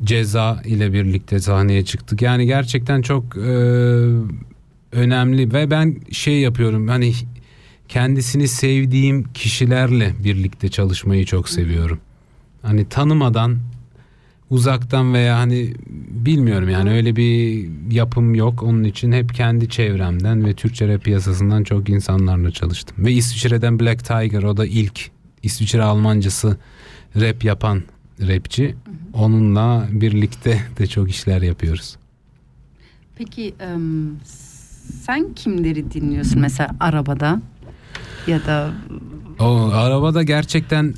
[0.05, 2.23] Ceza ile birlikte sahneye çıktık.
[2.23, 3.51] Yani gerçekten çok e,
[4.93, 7.13] önemli ve ben şey yapıyorum hani
[7.89, 12.01] kendisini sevdiğim kişilerle birlikte çalışmayı çok seviyorum.
[12.63, 13.59] Hani tanımadan
[14.51, 15.75] uzaktan veya hani
[16.11, 18.63] bilmiyorum yani öyle bir yapım yok.
[18.63, 22.97] Onun için hep kendi çevremden ve Türkçe rap piyasasından çok insanlarla çalıştım.
[22.99, 25.11] Ve İsviçre'den Black Tiger o da ilk
[25.43, 26.57] İsviçre Almancası
[27.17, 27.83] rap yapan
[28.21, 28.75] rapçi.
[29.13, 31.97] Onunla birlikte de çok işler yapıyoruz.
[33.17, 34.17] Peki em,
[35.05, 37.43] sen kimleri dinliyorsun mesela arabada
[38.27, 38.71] ya da
[39.39, 40.95] O arabada gerçekten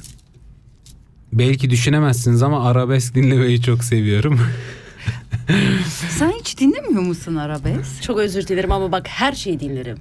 [1.33, 4.41] belki düşünemezsiniz ama arabesk dinlemeyi çok seviyorum.
[6.09, 8.03] sen hiç dinlemiyor musun arabesk?
[8.03, 9.99] Çok özür dilerim ama bak her şeyi dinlerim.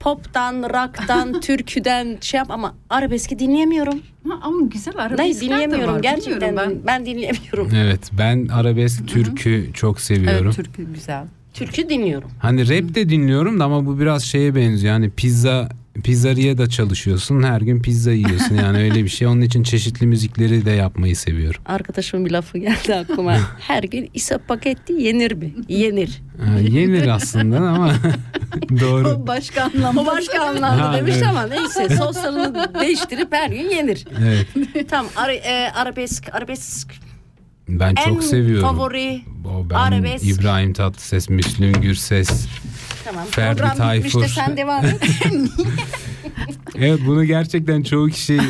[0.00, 3.98] poptan, rock'tan, türküden şey yap ama arabeski dinleyemiyorum.
[4.28, 6.00] Ha, ama güzel de dinleyemiyorum var.
[6.00, 6.74] gerçekten ben.
[6.86, 7.70] ben dinleyemiyorum.
[7.76, 10.44] Evet ben arabesk türkü çok seviyorum.
[10.44, 11.24] Evet türkü güzel.
[11.54, 12.30] Türkü dinliyorum.
[12.38, 14.92] Hani rap de dinliyorum da ama bu biraz şeye benziyor.
[14.92, 15.68] Hani pizza
[16.02, 17.42] pizzeriye da çalışıyorsun.
[17.42, 18.54] Her gün pizza yiyorsun.
[18.54, 19.26] Yani öyle bir şey.
[19.28, 21.60] Onun için çeşitli müzikleri de yapmayı seviyorum.
[21.66, 23.36] Arkadaşımın bir lafı geldi aklıma.
[23.60, 25.54] Her gün İsa paketti yenir mi?
[25.68, 26.22] Yenir.
[26.44, 27.92] Ha, yenir aslında ama
[28.80, 29.26] doğru.
[29.26, 30.00] Başka anlamda.
[30.00, 31.26] O başka anlamda Ha, demiş evet.
[31.28, 34.04] ama neyse soslarını değiştirip her gün yenir.
[34.24, 34.46] Evet.
[34.90, 36.92] Tamam ara, e, arabesk arabesk
[37.68, 38.68] Ben en çok seviyorum.
[38.68, 40.24] favori O ben arabesk.
[40.24, 42.46] İbrahim Tatlıses, Müslüm Gürses.
[43.04, 44.24] Tamam Ferdi program Tayfur.
[44.24, 45.00] sen devam et.
[46.74, 48.40] Evet bunu gerçekten çoğu kişi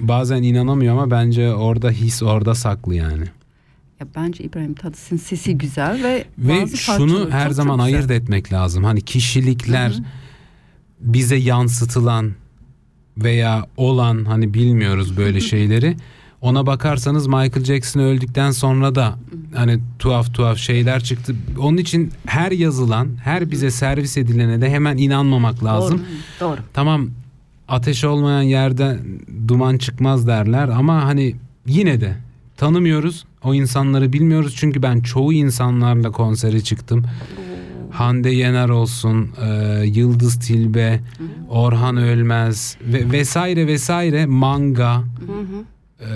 [0.00, 3.24] bazen inanamıyor ama bence orada his orada saklı yani.
[4.00, 8.10] Ya bence İbrahim Tatlıses'in sesi güzel ve Ve bazı şunu her çok zaman çok ayırt
[8.10, 8.84] etmek lazım.
[8.84, 9.98] Hani kişilikler
[11.00, 12.32] bize yansıtılan
[13.18, 15.96] veya olan hani bilmiyoruz böyle şeyleri.
[16.42, 19.18] Ona bakarsanız Michael Jackson öldükten sonra da
[19.54, 21.34] hani tuhaf tuhaf şeyler çıktı.
[21.58, 26.02] Onun için her yazılan, her bize servis edilene de hemen inanmamak lazım.
[26.40, 26.50] Doğru.
[26.50, 26.60] Doğru.
[26.74, 27.08] Tamam
[27.68, 28.98] ateş olmayan yerde
[29.48, 32.16] duman çıkmaz derler ama hani yine de
[32.56, 33.24] tanımıyoruz.
[33.44, 37.04] O insanları bilmiyoruz çünkü ben çoğu insanlarla konsere çıktım.
[37.90, 41.00] Hande Yener olsun, e, Yıldız Tilbe,
[41.50, 45.02] Orhan Ölmez ve vesaire vesaire Manga,
[46.02, 46.12] e,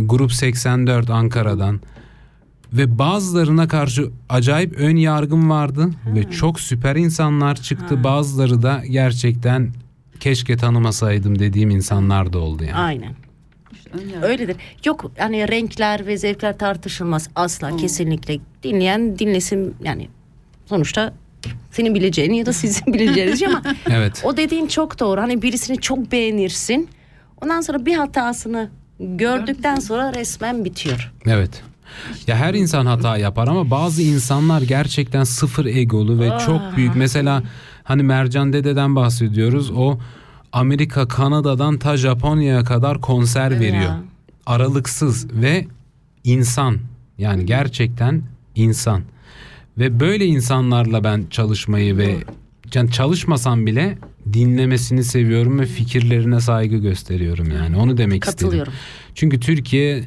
[0.00, 1.80] Grup 84 Ankara'dan
[2.72, 8.04] ve bazılarına karşı acayip ön yargım vardı ve çok süper insanlar çıktı.
[8.04, 9.70] Bazıları da gerçekten
[10.20, 12.74] keşke tanımasaydım dediğim insanlar da oldu yani.
[12.74, 13.14] Aynen.
[14.22, 14.56] Öyledir.
[14.84, 18.38] Yok hani renkler ve zevkler tartışılmaz asla kesinlikle.
[18.62, 20.08] Dinleyen dinlesin yani
[20.66, 21.14] sonuçta
[21.72, 24.22] senin bileceğin ya da sizin bileceğiniz şey ama Evet.
[24.24, 25.20] o dediğin çok doğru.
[25.20, 26.88] Hani birisini çok beğenirsin.
[27.42, 28.70] Ondan sonra bir hatasını
[29.00, 31.12] gördükten sonra resmen bitiyor.
[31.26, 31.62] Evet.
[32.26, 36.96] Ya her insan hata yapar ama bazı insanlar gerçekten sıfır egolu ve çok büyük.
[36.96, 37.42] Mesela
[37.84, 39.70] hani Mercan Dede'den bahsediyoruz.
[39.70, 39.98] O
[40.52, 43.82] Amerika, Kanada'dan ta Japonya'ya kadar konser veriyor.
[43.82, 44.02] Ya.
[44.46, 45.66] Aralıksız ve
[46.24, 46.78] insan.
[47.18, 48.22] Yani gerçekten
[48.54, 49.02] insan.
[49.78, 52.16] Ve böyle insanlarla ben çalışmayı ve
[52.74, 53.98] yani çalışmasam bile
[54.32, 57.76] dinlemesini seviyorum ve fikirlerine saygı gösteriyorum yani.
[57.76, 58.46] Onu demek istedim.
[58.46, 58.72] Katılıyorum.
[59.14, 60.04] Çünkü Türkiye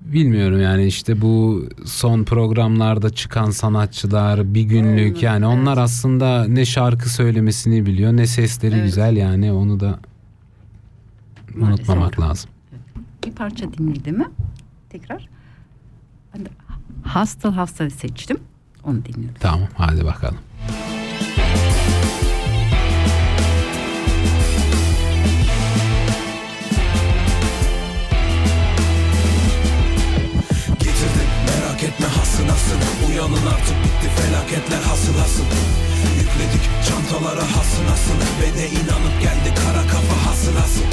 [0.00, 7.08] bilmiyorum yani işte bu son programlarda çıkan sanatçılar bir günlük yani onlar aslında ne şarkı
[7.10, 9.98] söylemesini biliyor ne sesleri güzel yani onu da
[11.56, 12.50] unutmamak lazım.
[13.26, 14.28] Bir parça dinledi mi?
[14.90, 15.28] Tekrar.
[16.34, 16.48] Ben de
[17.04, 18.36] Hasta Hasta seçtim.
[18.84, 19.36] Onu dinliyorum.
[19.40, 20.38] Tamam hadi bakalım.
[33.20, 35.44] Uyanın artık bitti felaketler hasıl hasıl.
[36.18, 40.86] Yükledik çantalara hasınasın Ve de inanıp geldi kara kafa hasıl hasıl.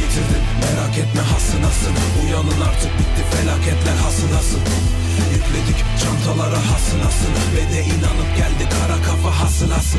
[0.00, 4.58] Getirdim merak etme hasınasın Uyanın artık bitti felaketler hasıl hasıl.
[5.34, 9.98] Yükledik çantalara hasınasın Ve de inanıp geldi kara kafa hasıl hasıl.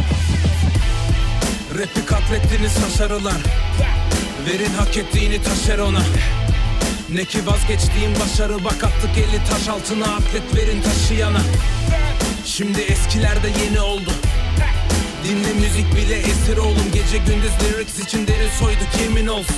[1.79, 3.41] Rap'i katlettiniz haşarılar
[4.45, 6.01] Verin hak ettiğini taşer ona
[7.13, 11.41] ne ki vazgeçtiğim başarı bak attık eli taş altına atlet verin taşıyana.
[12.45, 14.11] Şimdi eskilerde yeni oldu.
[15.23, 16.91] Dinle müzik bile esir oğlum.
[16.93, 19.55] Gece gündüz lyrics için deri soyduk yemin olsun.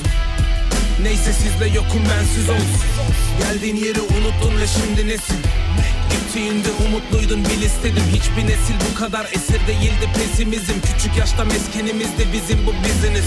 [1.01, 2.81] Neyse sizle yokum bensiz olsun.
[3.39, 5.37] Geldiğin yeri unuttun ve şimdi nesin?
[6.11, 8.03] Gittiğinde umutluydun bil istedim.
[8.13, 10.73] Hiçbir nesil bu kadar esir değildi pesimizm.
[10.81, 13.25] Küçük yaşta meskenimizdi bizim bu biziniz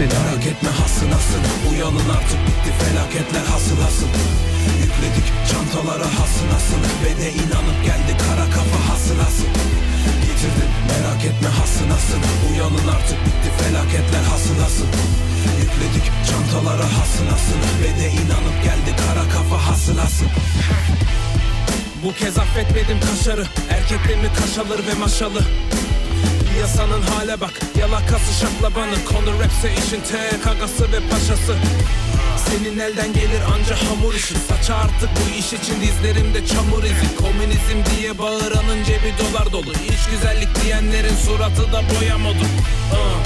[0.00, 3.44] Getirdik merak etme hasın hasın Uyanın artık bitti felaketler.
[3.52, 4.10] Hasıl hasıl
[4.82, 8.78] Yükledik çantalara hasın hasın Ve de inanıp geldi kara kafa.
[8.88, 9.50] Hasıl hasıl
[10.26, 14.22] Getirdim merak etme hasın hasın Uyanın artık bitti felaketler.
[14.32, 14.88] Hasıl hasıl
[15.62, 19.56] Yükledik çantalara hasın hasın Ve de inanıp geldi kara kafa.
[19.70, 20.28] Hasıl hasıl
[22.04, 23.44] Bu kez affetmedim kaşarı.
[23.70, 25.40] Erkekler mi kaşalır ve maşalı
[26.60, 27.52] Piyasanın hale bak.
[27.78, 31.56] Yalakası şaklabanı Konu rapse işin tek agası ve paşası.
[32.46, 34.34] Senin elden gelir anca hamur işi.
[34.34, 37.16] Saça artık bu iş için dizlerimde çamur izi.
[37.16, 39.72] Komünizm diye bağıranın cebi dolar dolu.
[39.72, 42.16] İç güzellik diyenlerin suratı da boya
[42.92, 43.24] Ah.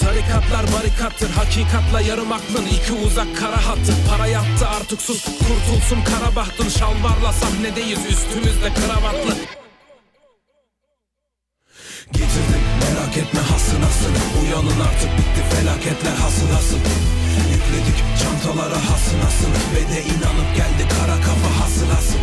[0.00, 1.30] Tarikatlar barikattır.
[1.30, 5.24] Hakikatla yarım aklın iki uzak kara hattı Para yattı artık sus.
[5.24, 9.57] Kurtulsun kara bahtın Şalvarla sahnedeyiz üstümüzde kravatlı
[12.12, 16.80] Getirdim merak etme hasın hasın Uyanın artık bitti felaketler hasıl hasıl.
[17.52, 22.20] Yükledik çantalara hasın hasın Ve de inanıp geldi kara kafa hasıl hasıl.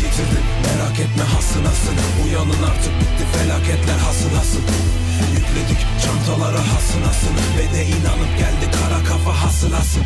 [0.00, 4.64] Getirdim merak etme hasın hasın Uyanın artık bitti felaketler hasıl hasıl.
[5.36, 10.04] Yükledik çantalara hasın hasın Ve de inanıp geldi kara kafa hasıl hasıl.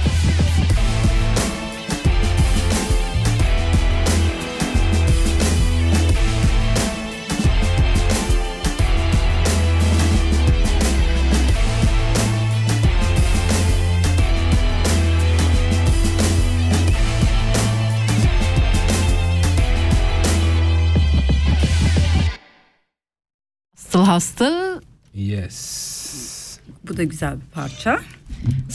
[24.17, 24.81] Hastıl.
[25.15, 26.59] Yes.
[26.89, 28.01] Bu da güzel bir parça.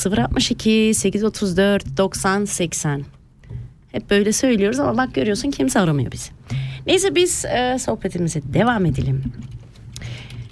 [0.05, 3.05] 062 834 90 80.
[3.91, 6.31] Hep böyle söylüyoruz ama bak görüyorsun kimse aramıyor bizi.
[6.87, 9.23] Neyse biz e, sohbetimize devam edelim.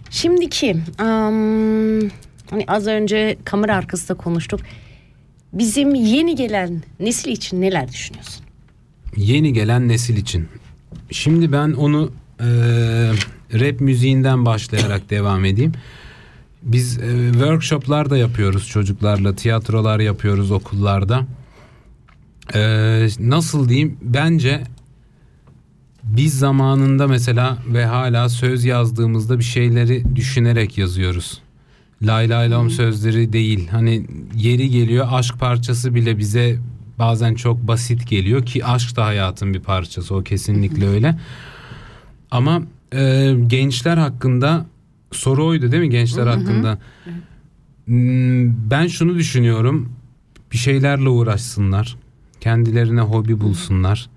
[0.10, 2.10] Şimdiki am,
[2.49, 4.60] hani az önce kamera arkasında konuştuk.
[5.54, 8.45] Bizim yeni gelen nesil için neler düşünüyorsun?
[9.15, 10.47] Yeni gelen nesil için.
[11.12, 12.47] Şimdi ben onu e,
[13.53, 15.71] rap müziğinden başlayarak devam edeyim.
[16.63, 21.25] Biz e, workshoplar da yapıyoruz çocuklarla, tiyatrolar yapıyoruz okullarda.
[22.55, 22.62] E,
[23.19, 23.97] nasıl diyeyim?
[24.01, 24.63] Bence
[26.03, 31.41] biz zamanında mesela ve hala söz yazdığımızda bir şeyleri düşünerek yazıyoruz.
[32.01, 33.67] Lay lay lom sözleri değil.
[33.67, 36.59] Hani yeri geliyor aşk parçası bile bize
[36.99, 41.15] bazen çok basit geliyor ki aşk da hayatın bir parçası o kesinlikle öyle.
[42.31, 42.62] Ama
[42.93, 44.65] e, gençler hakkında
[45.12, 46.78] soru oydu değil mi gençler hakkında?
[47.86, 49.89] Hmm, Ben şunu düşünüyorum.
[50.52, 51.95] Bir şeylerle uğraşsınlar.
[52.41, 54.10] Kendilerine hobi bulsunlar.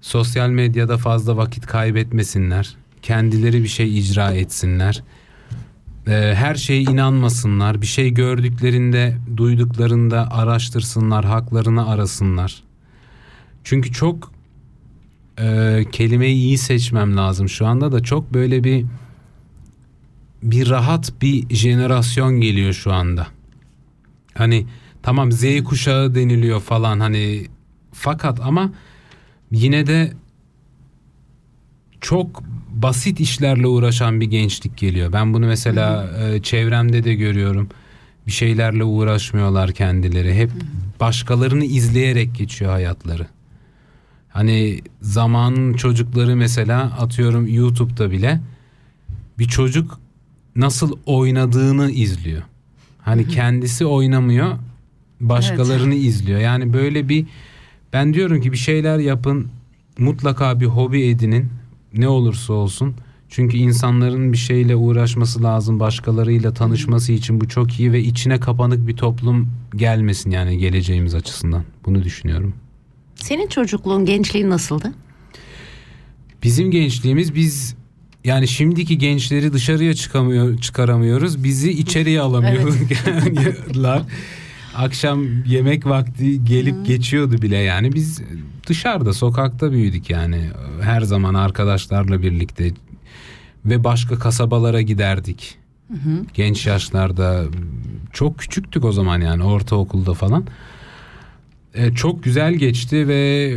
[0.00, 2.76] Sosyal medyada fazla vakit kaybetmesinler.
[3.02, 5.02] Kendileri bir şey icra etsinler.
[6.06, 7.82] Ee, her şeye inanmasınlar.
[7.82, 12.62] Bir şey gördüklerinde, duyduklarında araştırsınlar, haklarını arasınlar.
[13.64, 14.31] Çünkü çok
[15.40, 18.86] e, kelimeyi iyi seçmem lazım şu anda da çok böyle bir
[20.42, 23.26] bir rahat bir jenerasyon geliyor şu anda.
[24.34, 24.66] Hani
[25.02, 27.46] tamam Z kuşağı deniliyor falan hani
[27.92, 28.72] fakat ama
[29.50, 30.12] yine de
[32.00, 35.12] çok basit işlerle uğraşan bir gençlik geliyor.
[35.12, 37.68] Ben bunu mesela e, çevremde de görüyorum.
[38.26, 40.34] Bir şeylerle uğraşmıyorlar kendileri.
[40.34, 40.50] Hep
[41.00, 43.26] başkalarını izleyerek geçiyor hayatları.
[44.32, 48.40] Hani zamanın çocukları mesela atıyorum YouTube'da bile
[49.38, 49.98] bir çocuk
[50.56, 52.42] nasıl oynadığını izliyor.
[53.02, 54.56] Hani kendisi oynamıyor,
[55.20, 56.40] başkalarını izliyor.
[56.40, 57.26] Yani böyle bir
[57.92, 59.48] ben diyorum ki bir şeyler yapın,
[59.98, 61.48] mutlaka bir hobi edinin
[61.94, 62.94] ne olursa olsun.
[63.28, 68.86] Çünkü insanların bir şeyle uğraşması lazım, başkalarıyla tanışması için bu çok iyi ve içine kapanık
[68.86, 71.64] bir toplum gelmesin yani geleceğimiz açısından.
[71.84, 72.54] Bunu düşünüyorum.
[73.22, 74.92] Senin çocukluğun, gençliğin nasıldı?
[76.42, 77.74] Bizim gençliğimiz biz
[78.24, 81.44] yani şimdiki gençleri dışarıya çıkamıyor çıkaramıyoruz.
[81.44, 84.02] Bizi içeriye alamıyorlar.
[84.76, 87.92] Akşam yemek vakti gelip geçiyordu bile yani.
[87.92, 88.20] Biz
[88.66, 90.50] dışarıda sokakta büyüdük yani.
[90.82, 92.72] Her zaman arkadaşlarla birlikte
[93.64, 95.58] ve başka kasabalara giderdik.
[96.34, 97.44] Genç yaşlarda
[98.12, 100.44] çok küçüktük o zaman yani ortaokulda falan.
[101.74, 103.52] E, çok güzel geçti ve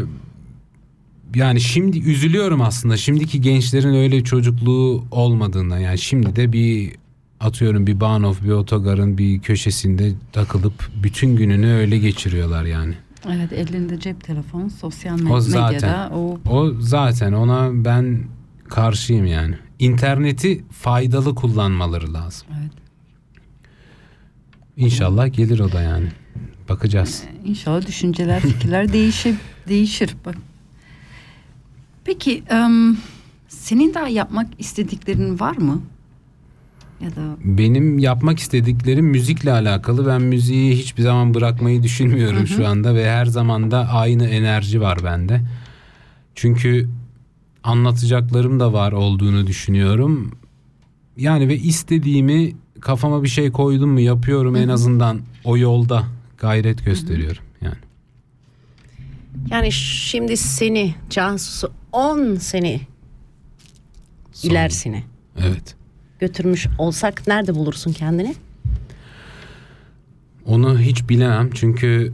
[1.36, 6.96] yani şimdi üzülüyorum aslında şimdiki gençlerin öyle çocukluğu olmadığından yani şimdi de bir
[7.40, 12.94] atıyorum bir Banoff bir otogarın bir köşesinde takılıp bütün gününü öyle geçiriyorlar yani.
[13.28, 15.74] Evet elinde cep telefonu, sosyal O zaten.
[15.74, 18.24] medyada o O zaten ona ben
[18.68, 19.56] karşıyım yani.
[19.80, 22.48] İnterneti faydalı kullanmaları lazım.
[22.62, 22.72] Evet.
[24.78, 26.08] İnşallah gelir o da yani.
[26.70, 27.24] Bakacağız.
[27.46, 29.36] İnşallah düşünceler, fikirler değişir,
[29.68, 30.16] değişir.
[30.26, 30.36] Bak.
[32.04, 32.98] Peki, em,
[33.48, 35.82] senin daha yapmak istediklerin var mı?
[37.02, 40.08] Ya da Benim yapmak istediklerim müzikle alakalı.
[40.08, 44.98] Ben müziği hiçbir zaman bırakmayı düşünmüyorum şu anda ve her zaman da aynı enerji var
[45.04, 45.42] bende.
[46.36, 46.90] Çünkü
[47.64, 50.32] anlatacaklarım da var olduğunu düşünüyorum.
[51.18, 56.04] Yani ve istediğimi kafama bir şey koydum mu yapıyorum en azından o yolda
[56.38, 57.76] gayret gösteriyorum yani.
[59.50, 62.80] Yani şimdi seni Cansu'su 10 sene
[64.34, 65.04] Son- ilerisine
[65.40, 65.76] Evet.
[66.20, 68.36] götürmüş olsak nerede bulursun kendini?
[70.46, 72.14] Onu hiç bilemem çünkü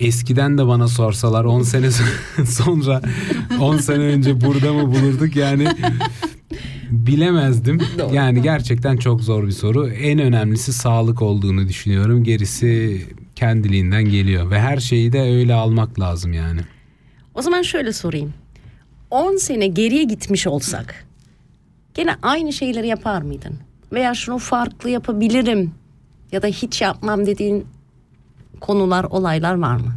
[0.00, 1.90] eskiden de bana sorsalar 10 sene
[2.46, 3.02] sonra
[3.60, 5.68] 10 sene önce burada mı bulurduk yani
[6.94, 7.78] Bilemezdim.
[8.12, 9.88] Yani gerçekten çok zor bir soru.
[9.88, 12.24] En önemlisi sağlık olduğunu düşünüyorum.
[12.24, 13.02] Gerisi
[13.36, 16.60] kendiliğinden geliyor ve her şeyi de öyle almak lazım yani.
[17.34, 18.34] O zaman şöyle sorayım.
[19.10, 21.06] 10 sene geriye gitmiş olsak
[21.94, 23.58] gene aynı şeyleri yapar mıydın?
[23.92, 25.70] Veya şunu farklı yapabilirim
[26.32, 27.66] ya da hiç yapmam dediğin
[28.60, 29.94] konular, olaylar var mı?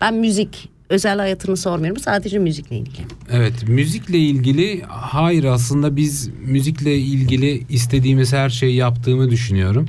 [0.00, 2.02] Ben müzik, özel hayatını sormuyorum.
[2.02, 3.06] Sadece müzikle ilgili.
[3.30, 9.86] Evet müzikle ilgili hayır aslında biz müzikle ilgili istediğimiz her şeyi yaptığımı düşünüyorum.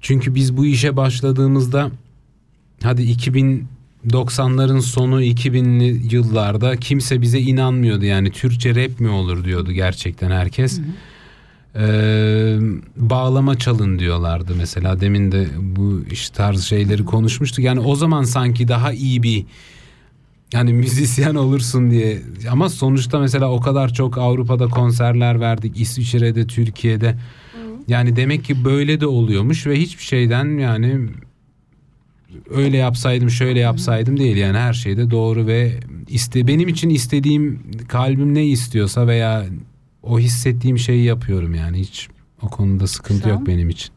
[0.00, 1.90] Çünkü biz bu işe başladığımızda
[2.82, 10.30] hadi 2090'ların sonu 2000'li yıllarda kimse bize inanmıyordu yani Türkçe rap mi olur diyordu gerçekten
[10.30, 10.80] herkes.
[11.78, 12.58] Ee,
[12.96, 18.68] bağlama çalın diyorlardı mesela demin de bu iş tarz şeyleri konuşmuştuk yani o zaman sanki
[18.68, 19.44] daha iyi bir
[20.52, 27.16] yani müzisyen olursun diye ama sonuçta mesela o kadar çok Avrupa'da konserler verdik İsviçre'de Türkiye'de
[27.88, 31.00] yani demek ki böyle de oluyormuş ve hiçbir şeyden yani
[32.50, 38.34] öyle yapsaydım şöyle yapsaydım değil yani her şeyde doğru ve iste benim için istediğim kalbim
[38.34, 39.46] ne istiyorsa veya
[40.02, 42.08] o hissettiğim şeyi yapıyorum yani hiç
[42.42, 43.30] o konuda sıkıntı Güzel.
[43.30, 43.90] yok benim için.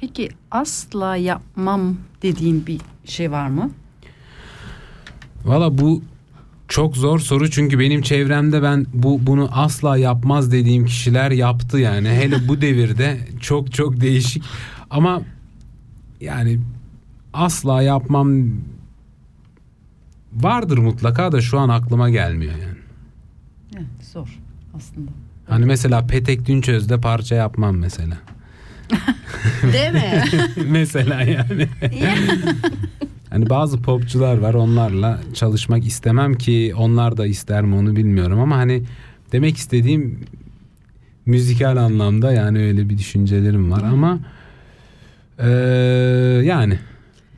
[0.00, 3.70] Peki asla yapmam dediğin bir şey var mı?
[5.44, 6.02] Valla bu
[6.68, 12.08] çok zor soru çünkü benim çevremde ben bu bunu asla yapmaz dediğim kişiler yaptı yani
[12.08, 14.42] hele bu devirde çok çok değişik
[14.90, 15.22] ama
[16.20, 16.58] yani
[17.32, 18.46] asla yapmam
[20.32, 22.78] vardır mutlaka da şu an aklıma gelmiyor yani.
[23.76, 24.38] Evet, zor
[24.76, 25.10] aslında.
[25.48, 28.16] Hani mesela Petek Dünçöz'de parça yapmam mesela.
[29.62, 30.24] Değil mi?
[30.70, 31.68] mesela yani.
[33.32, 38.56] Hani bazı popçular var onlarla çalışmak istemem ki onlar da ister mi onu bilmiyorum ama
[38.56, 38.82] hani
[39.32, 40.20] demek istediğim
[41.26, 44.18] müzikal anlamda yani öyle bir düşüncelerim var ama
[45.38, 45.46] eee,
[46.44, 46.78] yani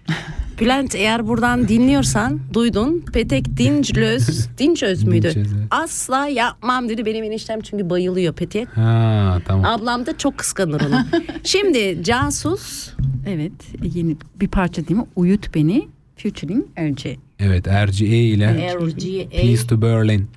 [0.61, 3.05] Bülent eğer buradan dinliyorsan duydun.
[3.13, 5.47] Petek Dinçöz, Dinçöz müydü?
[5.71, 8.69] Asla yapmam dedi benim eniştem çünkü bayılıyor Petek.
[8.69, 9.65] ha tamam.
[9.65, 11.05] Ablam da çok kıskanır onu.
[11.45, 12.91] Şimdi Casus
[13.27, 13.53] Evet
[13.95, 15.07] yeni bir parça değil mi?
[15.17, 17.17] Uyut Beni featuring RC.
[17.39, 20.29] Evet RGA ile RGA Peace to Berlin.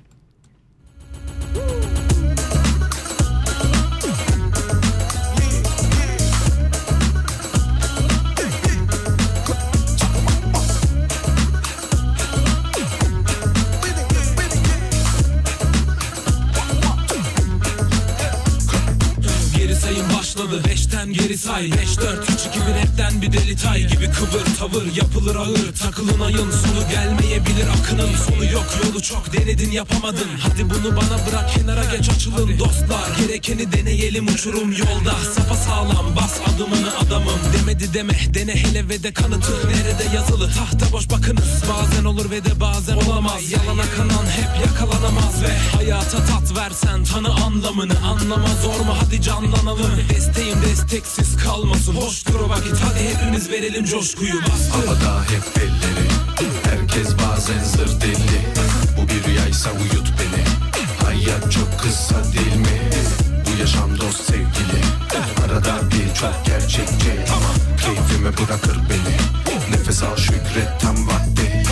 [20.98, 21.72] Beşten geri say.
[21.72, 25.74] Beş dört üç iki bir rapten bir deli tay Gibi kıvır tavır yapılır ağır.
[25.82, 28.66] Takılın ayın sonu gelmeyebilir Akının sonu yok.
[28.84, 30.28] Yolu çok denedin yapamadın.
[30.40, 33.08] Hadi bunu bana bırak kenara geç açılın dostlar.
[33.18, 35.14] Gerekeni deneyelim uçurum yolda.
[35.34, 37.40] Sapa sağlam bas adımını adamım.
[37.58, 39.52] Demedi deme dene hele ve de kanıtı.
[39.68, 40.50] Nerede yazılı?
[40.52, 41.62] Tahta boş bakınız.
[41.70, 43.50] Bazen olur ve de bazen olamaz.
[43.50, 45.42] Yalana kanan hep yakalanamaz.
[45.42, 48.48] Ve hayata tat versen tanı anlamını Anlama.
[48.62, 49.90] Zor mu hadi canlanalım.
[50.10, 51.94] Desteğim desteksiz kalmasın.
[51.94, 54.34] Hoş dur o vakit hadi hepimiz verelim coşkuyu.
[54.34, 56.08] Bastır Havada hep belleri
[56.62, 58.40] Herkes bazen zır deli.
[58.96, 60.44] Bu bir rüyaysa uyut beni.
[61.04, 62.90] Hayat çok kısa değil mi?
[63.46, 64.80] Bu yaşam dost sevgili.
[65.44, 67.10] Arada bir çok gerçekçi
[67.80, 69.16] Keyfime bırakır beni.
[69.70, 71.62] Nefes al şükret tam vakti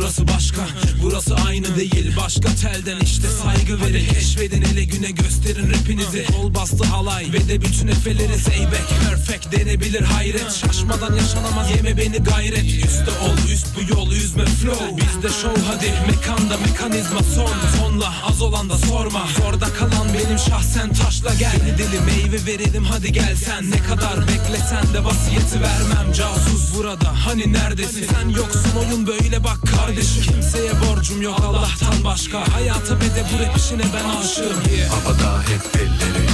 [0.00, 0.66] Burası başka,
[1.02, 2.16] burası aynı değil.
[2.16, 4.06] Başka telden işte saygı verin.
[4.14, 6.26] Keşfedin hele güne gösterin rapinizi.
[6.26, 8.84] Kol bastı halay ve de bütün efeleri Zeybek.
[9.08, 10.52] Perfect denebilir hayret.
[10.52, 12.64] Şaşmadan yaşanamaz yeme beni gayret.
[12.64, 14.96] Üste ol üst bu yol üzme flow.
[14.96, 15.94] Bizde show hadi.
[16.06, 17.52] Mekanda mekanizma son.
[17.78, 19.28] Tonla az olan da sorma.
[19.38, 21.52] Zorda kalan benim şahsen taşla gel.
[21.52, 23.70] Deli deli meyve verelim hadi gel sen.
[23.70, 26.12] Ne kadar beklesen de vasiyeti vermem.
[26.12, 28.06] Casus burada hani neredesin?
[28.12, 29.58] Sen yoksun oyun böyle bak
[29.90, 30.22] kardeşim.
[30.22, 32.54] Kimseye borcum yok Allah'tan başka.
[32.54, 34.76] Hayata ve de bu rap işine ben aşığım.
[34.76, 34.90] Yeah.
[34.90, 36.26] Havada hep belleri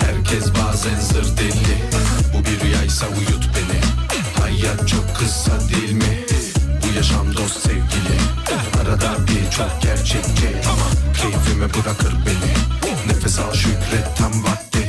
[0.00, 1.78] Herkes bazen zır deli.
[2.34, 3.80] Bu bir rüyaysa uyut beni.
[4.40, 6.26] Hayat çok kısa değil mi?
[6.82, 8.18] Bu yaşam dost sevgili.
[8.82, 10.48] Arada bir çok gerçekçi.
[11.22, 12.52] Keyfime bırakır beni.
[13.06, 14.87] Nefes al şükret tam vakti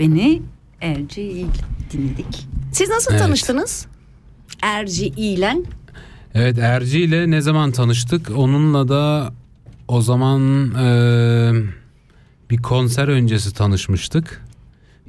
[0.00, 0.42] Beni
[0.80, 1.46] Erci
[1.92, 2.46] dinledik.
[2.72, 3.22] Siz nasıl Evet.
[3.22, 3.86] tanıştınız?
[4.62, 5.56] Erci ile.
[6.34, 8.30] Evet Erci ile ne zaman tanıştık?
[8.36, 9.32] Onunla da
[9.88, 11.52] o zaman e,
[12.50, 14.44] bir konser öncesi tanışmıştık.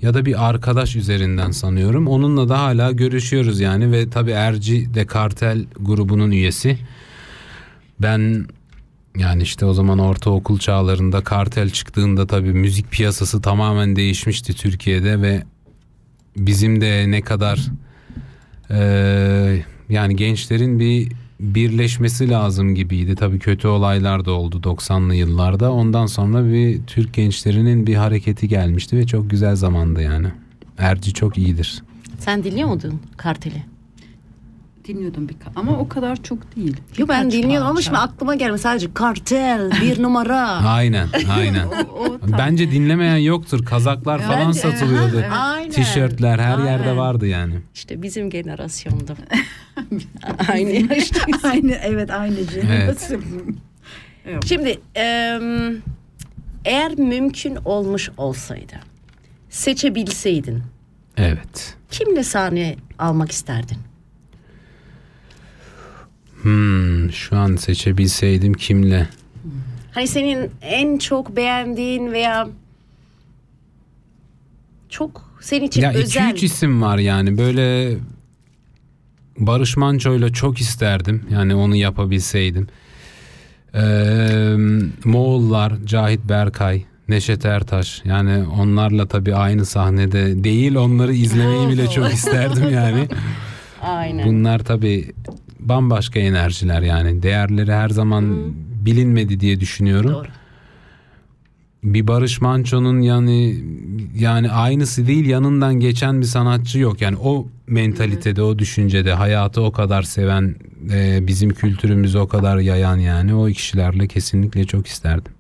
[0.02, 2.08] Ya da bir arkadaş üzerinden sanıyorum.
[2.08, 6.78] Onunla da hala görüşüyoruz yani ve tabii Erci de Kartel grubunun üyesi.
[8.00, 8.46] Ben
[9.18, 15.44] yani işte o zaman ortaokul çağlarında Kartel çıktığında tabii müzik piyasası tamamen değişmişti Türkiye'de ve
[16.38, 17.68] bizim de ne kadar
[18.70, 23.16] eee, yani gençlerin bir birleşmesi lazım gibiydi.
[23.16, 25.72] Tabii kötü olaylar da oldu 90'lı yıllarda.
[25.72, 30.28] Ondan sonra bir Türk gençlerinin bir hareketi gelmişti ve çok güzel zamandı yani.
[30.78, 31.84] Erci çok iyidir.
[32.20, 33.71] Sen dinliyor muydun Kartel'i?
[34.88, 36.78] Dinliyordum bir ama o kadar çok değil.
[36.98, 40.42] Yo ben dinliyorum ama şimdi aklıma gelmedi sadece Kartel bir numara.
[40.68, 41.68] Aynen, aynen.
[41.68, 43.66] O- o Bence dinlemeyen yoktur.
[43.66, 45.16] Kazaklar falan Bence- satılıyordu.
[45.20, 45.32] Evet.
[45.32, 45.72] Aynen.
[45.72, 46.98] Tişörtler her yerde Aynen.
[46.98, 47.54] vardı yani.
[47.74, 49.16] İşte bizim generasyonda.
[50.52, 51.44] Aynı yaştayız.
[51.46, 53.24] aynı evet aynı jenerasyon.
[54.26, 54.46] Evet.
[54.46, 54.80] Şimdi
[56.66, 58.74] eğer mümkün olmuş olsaydı
[59.50, 60.64] seçebilseydin
[61.18, 61.76] Evet.
[61.92, 63.78] kimle sahne almak isterdin?
[66.42, 69.08] Hmm, şu an seçebilseydim kimle?
[69.92, 72.48] Hani senin en çok beğendiğin veya
[74.90, 76.32] çok senin için Ya iki özel.
[76.34, 77.98] üç isim var yani böyle
[79.38, 82.68] Barış Manço'yla çok isterdim yani onu yapabilseydim.
[83.76, 84.56] Ee,
[85.06, 92.14] Moğollar, Cahit Berkay, Neşet Ertaş yani onlarla tabii aynı sahnede değil onları izlemeyi bile çok
[92.14, 93.08] isterdim yani.
[93.82, 94.28] Aynen.
[94.28, 95.12] Bunlar tabii
[95.62, 98.54] bambaşka enerjiler yani değerleri her zaman
[98.86, 100.12] bilinmedi diye düşünüyorum.
[100.14, 100.28] Doğru.
[101.84, 103.64] bir Barış Manço'nun yani
[104.16, 107.02] yani aynısı değil yanından geçen bir sanatçı yok.
[107.02, 110.56] Yani o mentalitede, o düşüncede, hayatı o kadar seven,
[110.92, 115.34] e, bizim kültürümüzü o kadar yayan yani o kişilerle kesinlikle çok isterdim.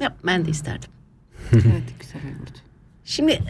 [0.00, 0.90] Ya, ben de isterdim.
[1.52, 2.58] evet güzel olurdu.
[3.04, 3.40] Şimdi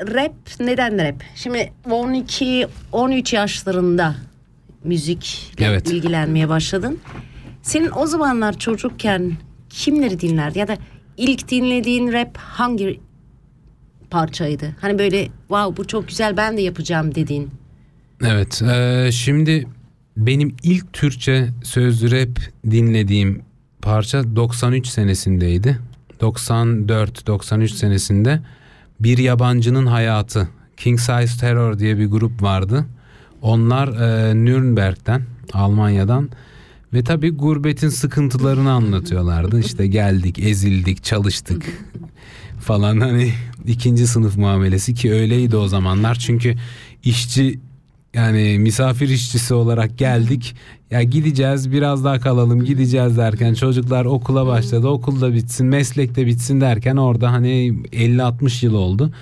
[0.00, 1.22] rap neden rap?
[1.34, 4.14] Şimdi 12-13 yaşlarında
[4.84, 5.90] müzikle Evet.
[5.92, 6.98] ilgilenmeye başladın.
[7.62, 9.32] Senin o zamanlar çocukken
[9.70, 10.76] kimleri dinlerdi ya da
[11.16, 13.00] ilk dinlediğin rap hangi
[14.10, 14.76] parçaydı?
[14.80, 17.50] Hani böyle wow bu çok güzel ben de yapacağım dediğin.
[18.24, 19.66] Evet, e, şimdi
[20.16, 23.42] benim ilk Türkçe sözlü rap dinlediğim
[23.82, 25.78] parça 93 senesindeydi.
[26.20, 28.40] 94-93 senesinde
[29.00, 32.86] Bir Yabancının Hayatı, King Size Terror diye bir grup vardı.
[33.42, 35.22] Onlar e, Nürnberg'den,
[35.52, 36.30] Almanya'dan
[36.92, 39.60] ve tabii gurbetin sıkıntılarını anlatıyorlardı.
[39.66, 41.66] İşte geldik, ezildik, çalıştık
[42.60, 43.32] falan hani
[43.66, 46.14] ikinci sınıf muamelesi ki öyleydi o zamanlar.
[46.14, 46.54] Çünkü
[47.04, 47.60] işçi
[48.14, 50.56] yani misafir işçisi olarak geldik.
[50.90, 54.88] Ya gideceğiz biraz daha kalalım gideceğiz derken çocuklar okula başladı.
[54.88, 57.48] Okulda bitsin meslekte bitsin derken orada hani
[57.92, 59.12] 50-60 yıl oldu.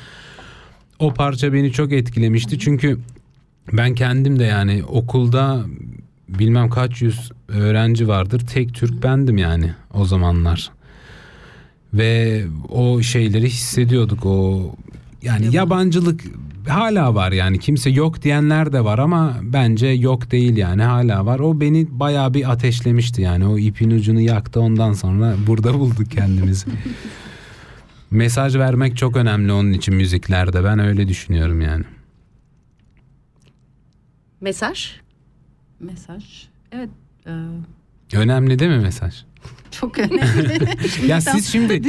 [0.99, 2.59] O parça beni çok etkilemişti.
[2.59, 2.99] Çünkü
[3.73, 5.64] ben kendim de yani okulda
[6.29, 8.41] bilmem kaç yüz öğrenci vardır.
[8.41, 10.71] Tek Türk bendim yani o zamanlar.
[11.95, 14.75] Ve o şeyleri hissediyorduk o
[15.23, 16.25] yani yabancılık
[16.69, 21.39] hala var yani kimse yok diyenler de var ama bence yok değil yani hala var.
[21.39, 26.67] O beni bayağı bir ateşlemişti yani o ipin ucunu yaktı ondan sonra burada bulduk kendimizi.
[28.11, 31.85] Mesaj vermek çok önemli onun için müziklerde ben öyle düşünüyorum yani.
[34.41, 34.91] Mesaj?
[35.80, 36.24] Mesaj.
[36.72, 36.89] Evet.
[37.26, 37.32] e,
[38.16, 39.14] Önemli değil mi mesaj?
[39.70, 40.59] çok önemli.
[41.07, 41.82] Ya siz şimdi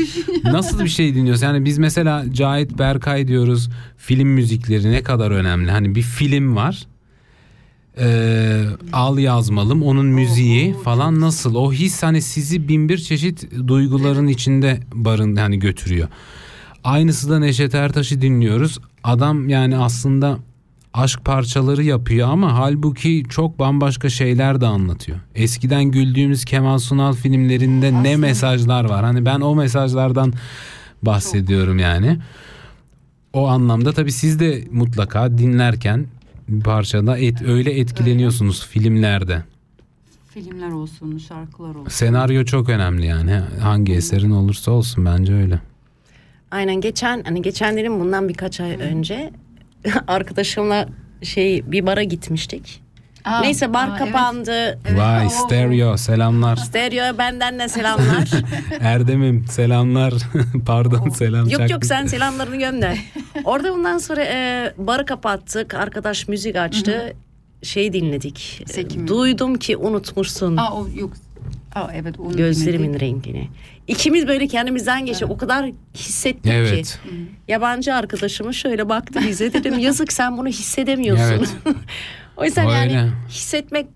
[0.44, 1.42] nasıl bir şey dinliyorsunuz?
[1.42, 3.70] Yani biz mesela Cahit Berkay diyoruz.
[3.98, 5.72] Film müzikleri ne kadar önemli.
[5.72, 6.88] Hani bir film var.
[8.00, 14.28] Ee, al yazmalım onun müziği falan nasıl o his hani sizi bin bir çeşit duyguların
[14.28, 16.08] içinde barın hani götürüyor.
[16.84, 18.80] Aynısı da Neşet Ertaş'ı dinliyoruz.
[19.04, 20.40] Adam yani aslında
[20.98, 25.18] aşk parçaları yapıyor ama halbuki çok bambaşka şeyler de anlatıyor.
[25.36, 29.06] Eskiden güldüğümüz Kemal Sunal filmlerinde ne mesajlar var.
[29.06, 30.34] Hani ben o mesajlardan
[31.04, 32.18] bahsediyorum yani.
[33.34, 36.06] O anlamda tabii siz de mutlaka dinlerken
[36.48, 39.44] bir parçada et, öyle etkileniyorsunuz filmlerde.
[40.30, 41.90] Filmler olsun, şarkılar olsun.
[41.90, 43.42] Senaryo çok önemli yani.
[43.62, 45.60] Hangi eserin olursa olsun bence öyle.
[46.52, 49.32] Aynen geçen hani geçen dedim bundan birkaç ay önce
[50.08, 50.88] arkadaşımla
[51.24, 52.82] şey bir bara gitmiştik.
[53.26, 54.80] Aa, Neyse bar aa, kapandı.
[54.96, 56.56] Vay stereo selamlar.
[56.56, 58.30] Stereo benden de selamlar.
[58.80, 60.14] Erdem'im selamlar.
[60.66, 61.50] Pardon selam.
[61.50, 61.88] yok yok çaktım.
[61.88, 62.98] sen selamlarını gönder.
[63.44, 65.74] Orada bundan sonra e, barı kapattık.
[65.74, 67.14] Arkadaş müzik açtı.
[67.64, 68.62] Şey dinledik.
[68.70, 69.08] E, Seki mi?
[69.08, 71.14] Duydum ki unutmuşsun Aa o yok.
[71.76, 73.02] Aa evet onu gözlerimin dinledik.
[73.02, 73.50] rengini.
[73.88, 75.32] İkimiz böyle kendimizden geçiyor.
[75.32, 76.52] O kadar hissettik ki.
[76.52, 77.00] Evet.
[77.48, 81.26] Yabancı arkadaşımız şöyle baktı bize dedim yazık sen bunu hissedemiyorsun.
[81.26, 81.56] Evet.
[82.38, 82.94] o yüzden Öyle.
[82.94, 83.88] yani hissetmek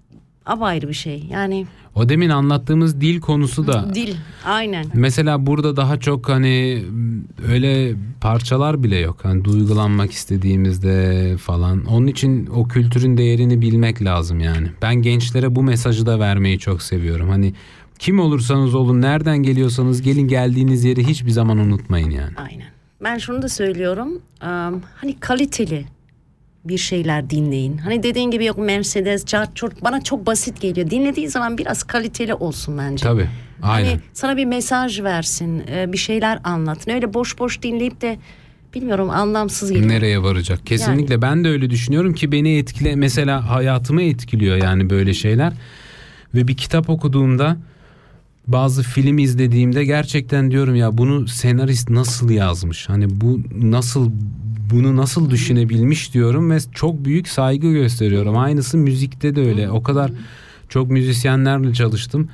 [0.46, 1.24] apayrı bir şey.
[1.30, 1.66] Yani
[1.96, 4.16] O demin anlattığımız dil konusu da dil
[4.46, 4.86] aynen.
[4.94, 6.84] Mesela burada daha çok hani
[7.48, 9.18] öyle parçalar bile yok.
[9.24, 11.86] Hani duygulanmak istediğimizde falan.
[11.86, 14.68] Onun için o kültürün değerini bilmek lazım yani.
[14.82, 17.30] Ben gençlere bu mesajı da vermeyi çok seviyorum.
[17.30, 17.54] Hani
[18.00, 22.34] kim olursanız olun, nereden geliyorsanız gelin geldiğiniz yeri hiçbir zaman unutmayın yani.
[22.38, 22.68] Aynen.
[23.04, 24.10] Ben şunu da söylüyorum.
[24.42, 25.86] am, hani kaliteli
[26.66, 27.78] bir şeyler dinleyin.
[27.78, 30.90] Hani dediğin gibi yok Mercedes, Cart, Çurt bana çok basit geliyor.
[30.90, 33.04] Dinlediği zaman biraz kaliteli olsun bence.
[33.04, 33.28] Tabii.
[33.62, 33.90] Aynen.
[33.90, 36.92] Hani sana bir mesaj versin, e, bir şeyler anlatın.
[36.92, 38.20] Öyle boş boş dinleyip de
[38.74, 39.90] bilmiyorum anlamsız geliyor.
[39.90, 40.66] Nereye varacak?
[40.66, 45.54] Kesinlikle ben de öyle düşünüyorum ki beni etkile mesela hayatımı etkiliyor yani böyle şeyler.
[46.36, 47.58] Ve bir kitap okuduğumda
[48.48, 52.90] bazı film izlediğimde gerçekten diyorum ya bunu senarist nasıl yazmış?
[52.90, 54.12] Hani bu nasıl
[54.72, 58.38] bunu nasıl düşünebilmiş diyorum ve çok büyük saygı gösteriyorum.
[58.38, 59.70] Aynısı müzikte de öyle.
[59.70, 60.12] O kadar
[60.70, 62.30] çok müzisyenlerle çalıştım.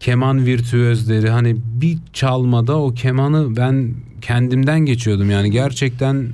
[0.00, 6.28] Keman virtüözleri hani bir çalmada o kemanı ben kendimden geçiyordum yani gerçekten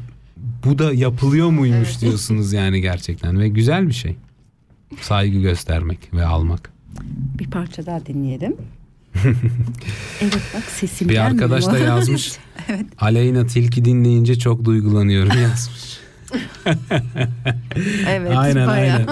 [0.64, 4.16] bu da yapılıyor muymuş diyorsunuz yani gerçekten ve güzel bir şey.
[5.00, 6.70] Saygı göstermek ve almak.
[7.38, 8.56] Bir parça daha dinleyelim.
[10.20, 12.32] evet bak sesim Bir arkadaş da yazmış.
[12.98, 15.98] Aleyna Tilki dinleyince çok duygulanıyorum yazmış.
[18.06, 18.96] evet aynen bayağı.
[18.96, 19.06] aynen.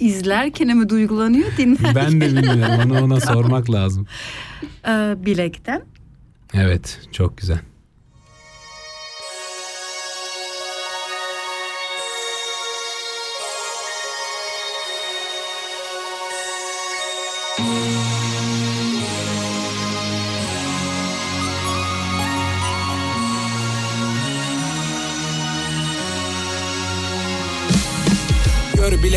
[0.00, 1.94] İzlerken mi duygulanıyor dinler.
[1.94, 4.06] Ben de bilmiyorum onu ona sormak lazım.
[4.88, 5.82] Ee, bilekten.
[6.54, 7.58] Evet çok güzel.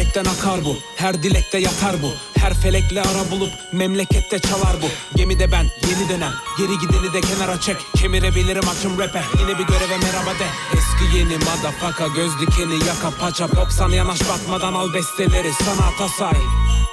[0.09, 2.39] Gör bilekten akar bu Her dilekte yatar bu.
[2.39, 5.17] Her felekle ara bulup memlekette çalar bu.
[5.17, 7.77] Gemide ben yeni dönem Geri gideni de kenara çek.
[7.95, 10.47] Kemirebilirim açım rap'e Yine bir göreve merhaba de.
[10.73, 13.47] Eski yeni madafaka Göz dikeni yaka paça.
[13.47, 16.41] Pop yanaş batmadan al besteleri Sanata say.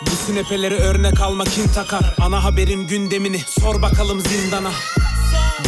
[0.03, 2.15] Bu sünepeleri örnek alma kim takar?
[2.21, 4.71] Ana haberin gündemini sor bakalım zindana.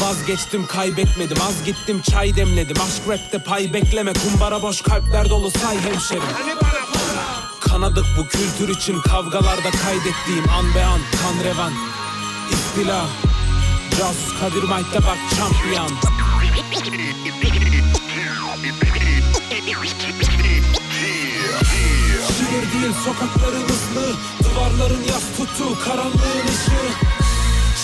[0.01, 2.77] Vazgeçtim kaybetmedim az gittim çay demledim.
[2.81, 6.23] Aşk rapte pay bekleme kumbara boş kalpler dolu say hemşerim
[7.71, 11.73] Kanadık bu kültür için kavgalarda kaydettiğim an be an kan revan.
[12.51, 13.07] İstila
[13.99, 15.89] Casus Kadir Mike'da bak champion
[22.29, 24.15] Şiir değil sokakların ıslığı
[24.45, 26.91] Duvarların yaz tuttuğu karanlığın ışığı.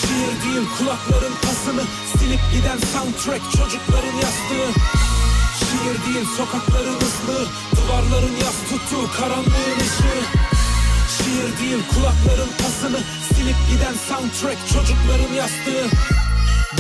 [0.00, 1.82] Şiir değil kulakların pasını
[2.18, 4.80] Silip giden soundtrack çocukların yastığı.
[5.58, 7.46] Şiir değil sokakların ıslığı
[7.94, 10.24] Duvarların yaz tuttuğu karanlığın ışığı.
[11.16, 12.98] Şiir değil kulakların pasını.
[13.28, 15.96] Silip giden soundtrack çocukların yastığı.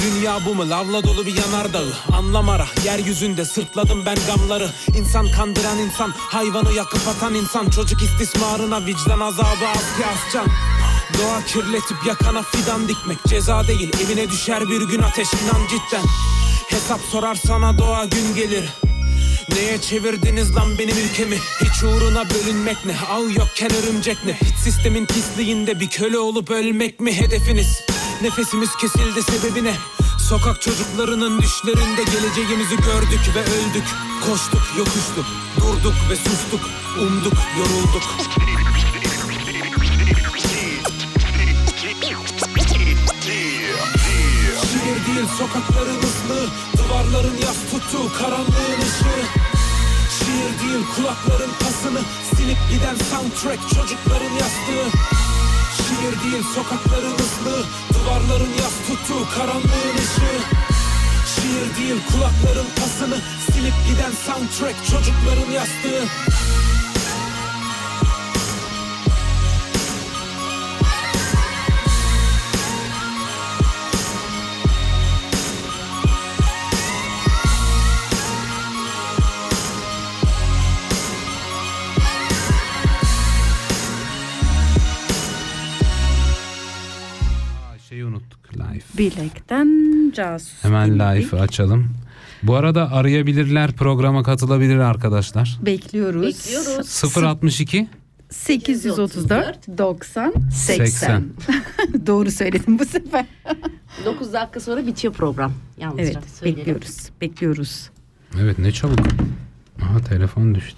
[0.02, 0.70] Dünya bu mu?
[0.70, 1.92] Lavla dolu bir yanardağı.
[2.12, 4.70] Anlam ara yeryüzünde sırtladım ben gamları.
[4.98, 7.70] İnsan kandıran insan hayvanı yakıp atan insan.
[7.70, 10.46] Çocuk istismarına vicdan azabı az ki ascan
[11.18, 13.92] Doğa kirletip yakana fidan dikmek ceza değil.
[14.04, 16.06] Evine düşer bir gün ateş inan cidden.
[16.68, 18.70] Hesap sorar sana doğa gün gelir
[19.48, 21.36] Neye çevirdiniz lan benim ülkemi?
[21.60, 22.96] Hiç uğruna bölünmek ne?
[23.10, 24.34] Av yokken örümcek ne?
[24.34, 27.80] Hiç sistemin pisliğinde bir köle olup ölmek mi hedefiniz?
[28.22, 29.74] Nefesimiz kesildi sebebine
[30.28, 33.84] Sokak çocuklarının düşlerinde geleceğimizi gördük ve öldük.
[34.26, 35.26] Koştuk yokuştuk
[35.60, 36.60] durduk ve sustuk.
[37.00, 38.02] Umduk yorulduk.
[44.72, 46.48] Şehir değil sokakların ıslığı
[46.88, 49.24] Duvarların yas tuttuğu karanlığın ışığı.
[50.18, 52.00] Şiir değil kulakların pasını.
[52.36, 54.86] Silip giden soundtrack çocukların yastığı.
[55.76, 57.64] Şiir değil sokakların ıslığı.
[57.94, 60.40] Duvarların yas tuttuğu karanlığın ışığı.
[61.34, 63.18] Şiir değil kulakların pasını.
[63.52, 66.02] Silip giden soundtrack çocukların yastığı.
[88.98, 90.64] Bilekten casus.
[90.64, 91.90] Hemen live'ı açalım.
[92.42, 95.58] Bu arada arayabilirler programa katılabilir arkadaşlar.
[95.66, 96.26] Bekliyoruz.
[96.26, 97.04] Bekliyoruz.
[97.16, 97.88] 062
[98.30, 100.84] 834 90 80.
[100.86, 101.24] 80.
[102.06, 103.24] Doğru söyledim bu sefer.
[104.04, 105.52] 9 dakika sonra bitiyor program.
[105.78, 106.60] Yalnızca Evet söyleyelim.
[106.60, 107.10] bekliyoruz.
[107.20, 107.90] Bekliyoruz.
[108.40, 108.98] Evet ne çabuk.
[109.82, 110.76] Aha telefon düştü.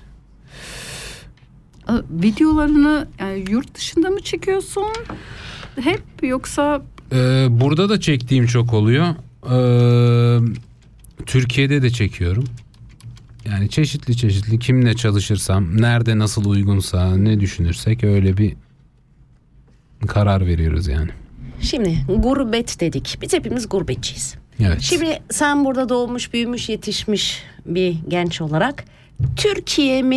[1.86, 4.84] Aa, Videolarını yani yurt dışında mı çekiyorsun?
[5.80, 6.82] Hep yoksa
[7.12, 9.06] Ee, burada da çektiğim çok oluyor.
[9.50, 10.40] Ee,
[11.26, 12.44] Türkiye'de de çekiyorum.
[13.44, 18.54] Yani çeşitli çeşitli kimle çalışırsam, nerede nasıl uygunsa, ne düşünürsek öyle bir
[20.06, 21.10] karar veriyoruz yani.
[21.60, 23.18] Şimdi gurbet dedik.
[23.22, 24.34] Biz hepimiz gurbetçiyiz.
[24.60, 24.80] Evet.
[24.80, 28.84] Şimdi sen burada doğmuş, büyümüş, yetişmiş bir genç olarak
[29.36, 30.16] Türkiye mi,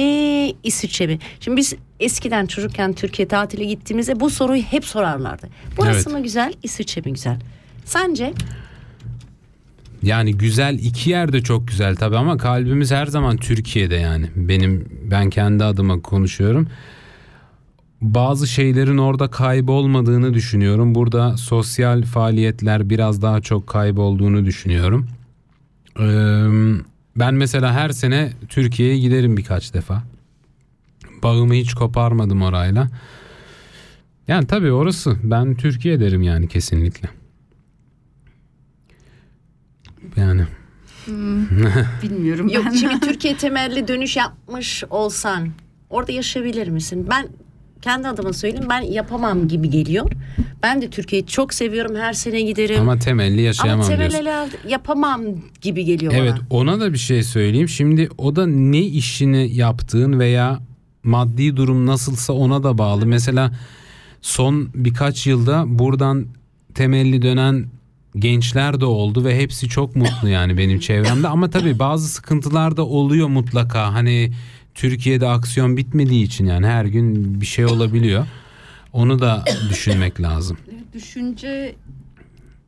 [0.64, 1.20] İsviçre mi?
[1.40, 5.48] Şimdi biz eskiden çocukken Türkiye tatile gittiğimizde bu soruyu hep sorarlardı.
[5.78, 6.18] Burası Evet.
[6.18, 7.40] mı güzel, İsviçre mi güzel?
[7.86, 8.34] Sence?
[10.04, 14.30] Yani güzel iki yerde çok güzel tabii ama kalbimiz her zaman Türkiye'de yani.
[14.36, 16.68] Benim ben kendi adıma konuşuyorum.
[18.02, 20.96] Bazı şeylerin orada kaybolmadığını düşünüyorum.
[20.96, 25.08] Burada sosyal faaliyetler biraz daha çok kaybolduğunu düşünüyorum.
[26.00, 26.04] Ee,
[27.20, 30.04] ben mesela her sene Türkiye'ye giderim birkaç defa.
[31.24, 32.88] Bağımı hiç koparmadım orayla.
[34.28, 35.18] Yani tabii orası.
[35.24, 37.10] Ben Türkiye derim yani kesinlikle.
[40.16, 40.42] Yani
[42.04, 42.72] bilmiyorum Yok ben.
[42.72, 45.50] şimdi Türkiye temelli dönüş yapmış olsan
[45.90, 47.08] orada yaşayabilir misin?
[47.10, 47.28] Ben
[47.82, 50.12] kendi adıma söyleyeyim ben yapamam gibi geliyor.
[50.64, 52.82] Ben de Türkiye'yi çok seviyorum her sene giderim.
[52.82, 54.10] ama temelli Ama yaşayamam diyorsun.
[54.18, 55.22] temelli yapamam
[55.62, 56.60] gibi geliyor Evet bana.
[56.60, 57.70] ona da bir şey söyleyeyim.
[57.70, 60.60] Şimdi o da ne işini yaptığın veya
[61.04, 63.06] maddi durum nasılsa ona da bağlı.
[63.06, 63.52] Mesela
[64.22, 66.26] son birkaç yılda buradan
[66.76, 67.66] temelli dönen
[68.16, 71.28] gençler de oldu ve hepsi çok mutlu yani benim çevremde.
[71.28, 73.94] Ama tabii bazı sıkıntılar da oluyor mutlaka.
[73.94, 74.32] Hani
[74.76, 78.26] Türkiye'de aksiyon bitmediği için yani her gün bir şey olabiliyor.
[78.94, 80.58] Onu da düşünmek lazım.
[80.94, 81.76] Düşünce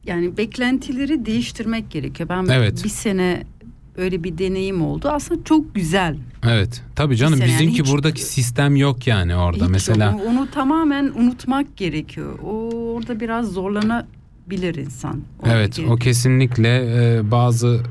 [0.05, 2.29] yani beklentileri değiştirmek gerekiyor.
[2.29, 2.83] Ben Evet.
[2.83, 3.43] bir sene
[3.97, 5.09] öyle bir deneyim oldu.
[5.09, 6.17] Aslında çok güzel.
[6.49, 6.83] Evet.
[6.95, 9.63] Tabii canım Mesela yani bizimki hiç- buradaki sistem yok yani orada.
[9.65, 10.21] Hiç Mesela yok.
[10.27, 12.39] onu tamamen unutmak gerekiyor.
[12.39, 15.21] O orada biraz zorlanabilir insan.
[15.45, 16.77] Evet Oradaki- o kesinlikle
[17.17, 17.83] e, bazı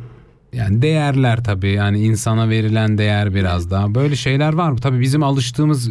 [0.53, 4.78] yani değerler tabii yani insana verilen değer biraz daha böyle şeyler var mı?
[4.78, 5.91] Tabii bizim alıştığımız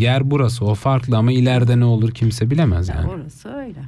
[0.00, 3.10] yer burası o farklı ama ileride ne olur kimse bilemez Ya yani.
[3.10, 3.80] orası öyle.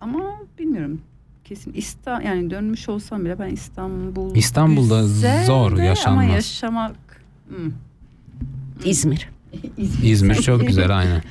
[0.00, 0.20] Ama
[0.58, 1.00] bilmiyorum.
[1.44, 6.24] Kesin İstanbul yani dönmüş olsam bile ben İstanbul İstanbul'da güzel zor, de yaşanmaz.
[6.24, 6.96] Ama yaşamak
[7.48, 7.72] hmm.
[8.84, 9.28] İzmir.
[10.02, 11.22] İzmir çok güzel aynen.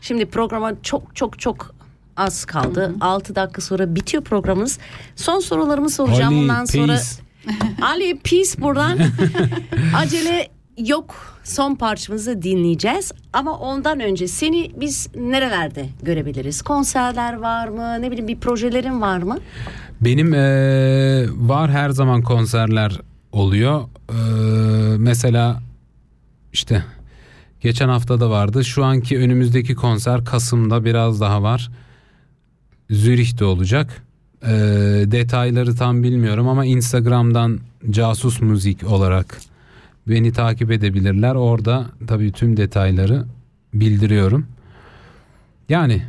[0.00, 1.74] Şimdi programa çok çok çok
[2.16, 2.94] az kaldı.
[3.00, 4.78] 6 dakika sonra bitiyor programımız.
[5.16, 6.34] Son sorularımı soracağım.
[6.34, 7.26] Ali, Ondan sonra peace.
[7.82, 8.98] Ali Peace buradan
[9.96, 11.14] acele yok.
[11.44, 13.12] Son parçamızı dinleyeceğiz.
[13.32, 16.62] Ama ondan önce seni biz nerelerde görebiliriz?
[16.62, 18.02] Konserler var mı?
[18.02, 19.38] Ne bileyim bir projelerin var mı?
[20.00, 23.00] Benim e, var her zaman konserler
[23.32, 23.80] oluyor.
[24.10, 24.16] E,
[24.98, 25.62] mesela
[26.52, 26.84] işte
[27.60, 28.64] geçen hafta da vardı.
[28.64, 31.70] Şu anki önümüzdeki konser Kasım'da biraz daha var.
[32.90, 34.02] Zürih'te olacak.
[34.42, 34.48] E,
[35.06, 37.60] detayları tam bilmiyorum ama Instagram'dan
[37.90, 39.40] casus müzik olarak
[40.08, 41.34] beni takip edebilirler.
[41.34, 43.24] Orada tabii tüm detayları
[43.74, 44.46] bildiriyorum.
[45.68, 46.02] Yani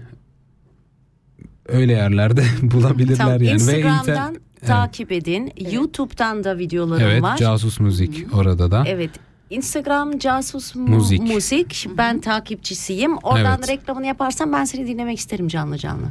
[1.68, 3.54] öyle yerlerde bulabilirler Tamam, yani.
[3.54, 5.52] Instagram'dan inter- takip edin.
[5.72, 7.38] YouTube'dan da videolarım Evet var.
[7.38, 8.84] casus müzik orada da.
[8.88, 9.12] Evet.
[9.50, 11.22] Instagram casus Müzik.
[11.22, 11.88] müzik.
[11.98, 13.18] Ben takipçisiyim.
[13.18, 13.70] Oradan Evet.
[13.70, 16.08] reklamını yaparsan ben seni dinlemek isterim canlı canlı.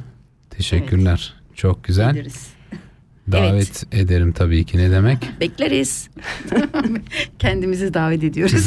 [0.50, 1.34] Teşekkürler.
[1.54, 2.14] Çok güzel.
[2.14, 2.46] Biliriz.
[3.32, 5.18] Davet ederim tabii ki ne demek.
[5.40, 6.08] Bekleriz.
[7.38, 8.66] Kendimizi davet ediyoruz.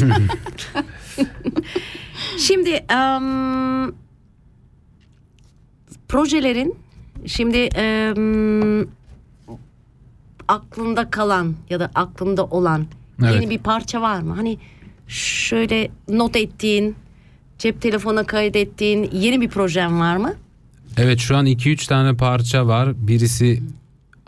[2.38, 3.92] Şimdi em,
[6.08, 6.74] projelerin
[7.26, 8.88] şimdi em,
[10.48, 12.86] aklında kalan ya da aklında olan
[13.22, 13.34] Evet.
[13.34, 14.34] Yeni bir parça var mı?
[14.34, 14.58] Hani
[15.08, 16.96] şöyle not ettiğin,
[17.58, 20.34] cep telefona kaydettiğin yeni bir projen var mı?
[20.96, 23.08] Evet şu an 2-3 tane parça var.
[23.08, 23.62] Birisi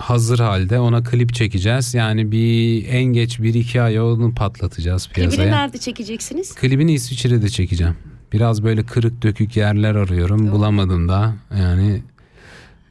[0.03, 1.95] hazır halde ona klip çekeceğiz.
[1.95, 5.51] Yani bir en geç 1-2 ay onu patlatacağız Klibini piyasaya.
[5.57, 6.55] nerede çekeceksiniz?
[6.55, 7.95] Klibini İsviçre'de çekeceğim.
[8.33, 10.53] Biraz böyle kırık dökük yerler arıyorum.
[10.53, 11.35] Bulamadım da.
[11.59, 12.03] Yani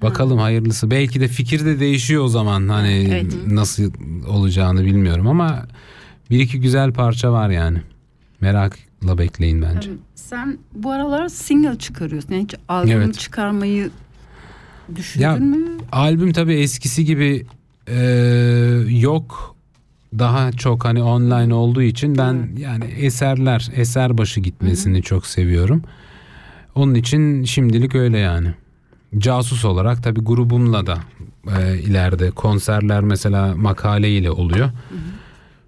[0.01, 0.91] bakalım hayırlısı.
[0.91, 2.67] Belki de fikir de değişiyor o zaman.
[2.67, 3.33] Hani Evet.
[3.47, 3.91] nasıl
[4.27, 5.65] olacağını bilmiyorum ama
[6.29, 7.81] bir iki güzel parça var yani.
[8.41, 9.89] Merakla bekleyin bence.
[10.15, 12.33] Sen bu aralar single çıkarıyorsun.
[12.33, 13.19] Yani hiç albüm Evet.
[13.19, 13.89] çıkarmayı
[14.95, 15.57] düşündün Ya, mü?
[15.91, 17.45] Albüm tabii eskisi gibi
[17.87, 17.99] e,
[18.89, 19.55] yok.
[20.19, 25.83] Daha çok hani online olduğu için ben yani eserler, eser başı gitmesini çok seviyorum.
[26.75, 28.53] Onun için şimdilik öyle yani.
[29.17, 30.97] Casus olarak tabii grubumla da
[31.59, 34.69] e, ileride konserler mesela makale ile oluyor.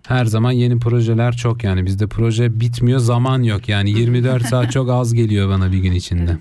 [0.08, 4.90] Her zaman yeni projeler çok yani bizde proje bitmiyor zaman yok yani 24 saat çok
[4.90, 6.38] az geliyor bana bir gün içinde.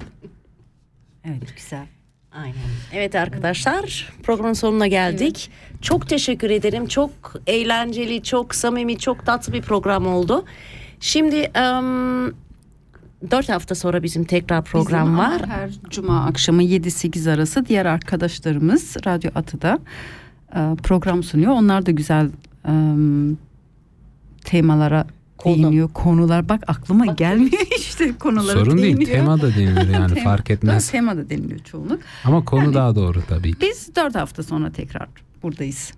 [1.25, 1.87] Evet güzel.
[2.35, 2.55] Aynen.
[2.93, 5.51] Evet arkadaşlar programın sonuna geldik.
[5.83, 6.87] Çok teşekkür ederim.
[6.87, 7.11] Çok
[7.47, 10.45] eğlenceli, çok samimi, çok tatlı bir program oldu.
[11.01, 12.33] Şimdi em,
[13.31, 15.43] dört hafta sonra bizim tekrar program Bizim var.
[15.49, 19.79] Her cuma akşamı 7-8 arası diğer arkadaşlarımız Radyo Atı'da
[20.55, 21.53] e, program sunuyor.
[21.53, 22.31] Onlar da güzel
[22.69, 22.73] e,
[24.45, 25.07] temalara
[25.43, 25.55] Konu.
[25.57, 25.89] değiniyor.
[25.93, 29.11] Konular bak aklıma gelmiyor işte konulara Sorun değil değiniyor.
[29.19, 30.91] tema da denilir yani Tema- fark etmez.
[30.91, 32.01] Tema da deniliyor çoğunluk.
[32.25, 33.59] Ama konu daha doğru tabii ki.
[33.61, 35.09] Biz dört hafta sonra tekrar
[35.43, 35.93] buradayız.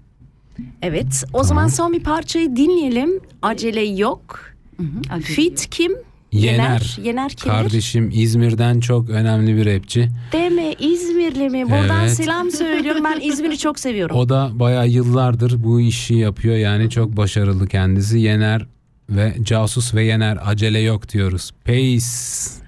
[0.83, 1.25] Evet.
[1.33, 3.11] O zaman son bir parçayı dinleyelim.
[3.43, 4.41] Acele yok.
[4.77, 5.93] Hı hı, acele Fit kim?
[6.33, 6.99] Yener.
[7.03, 7.57] Yener kimdir?
[7.57, 10.09] Kardeşim İzmir'den çok önemli bir rapçi.
[10.33, 11.65] Deme İzmirli mi?
[11.71, 12.15] Buradan Evet.
[12.15, 13.05] selam söylüyorum.
[13.05, 14.17] Ben İzmir'i çok seviyorum.
[14.17, 16.57] O da bayağı yıllardır bu işi yapıyor.
[16.57, 18.19] Yani çok başarılı kendisi.
[18.19, 18.67] Yener
[19.09, 21.51] ve Casus ve Yener acele yok diyoruz.
[21.65, 22.65] Peace.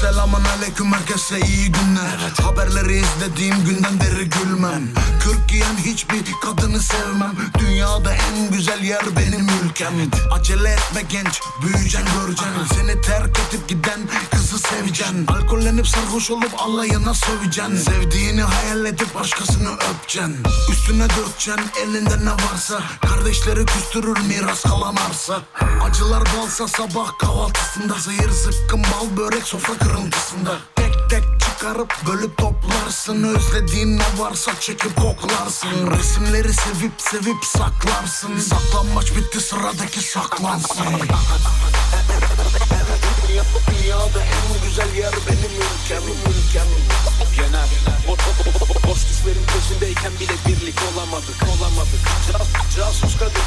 [0.00, 2.18] Selamun aleyküm herkese iyi günler.
[2.42, 4.88] Haberleri izlediğim günden beri gülmem.
[5.20, 7.34] Kürk giyen hiçbir kadını sevmem.
[7.58, 9.92] Dünyada en güzel yer benim ülkem.
[10.32, 12.74] Acele etme genç büyüyeceksin göreceksin.
[12.74, 14.00] Seni terk edip giden
[14.30, 15.26] kızı seveceksin.
[15.26, 17.76] Alkollenip sarhoş olup alayına söveceksin.
[17.76, 20.36] Sevdiğini hayal edip başkasını öpeceksin.
[20.72, 22.82] Üstüne dökeceksin elinde ne varsa.
[23.08, 25.40] Kardeşleri küstürür miras kalan arsa
[25.82, 30.75] Acılar balsa sabah kahvaltısında Zehir zıkkım bal börek sofra kırıntısında
[31.58, 33.22] çıkarıp bölüp toplarsın.
[33.22, 35.90] Özlediğin ne varsa çekip koklarsın.
[35.98, 38.38] Resimleri sevip sevip saklarsın.
[38.38, 40.84] Saklanmaç bitti sıradaki saklansın
[43.70, 46.66] Dünyada en güzel yer benim ülkem ülkem
[47.38, 47.68] Yener
[48.08, 52.00] Bo- bo- bo- bo- Boş düşlerin peşindeyken bile birlik olamadık Olamadık
[52.32, 53.46] Ca- Casus Kadir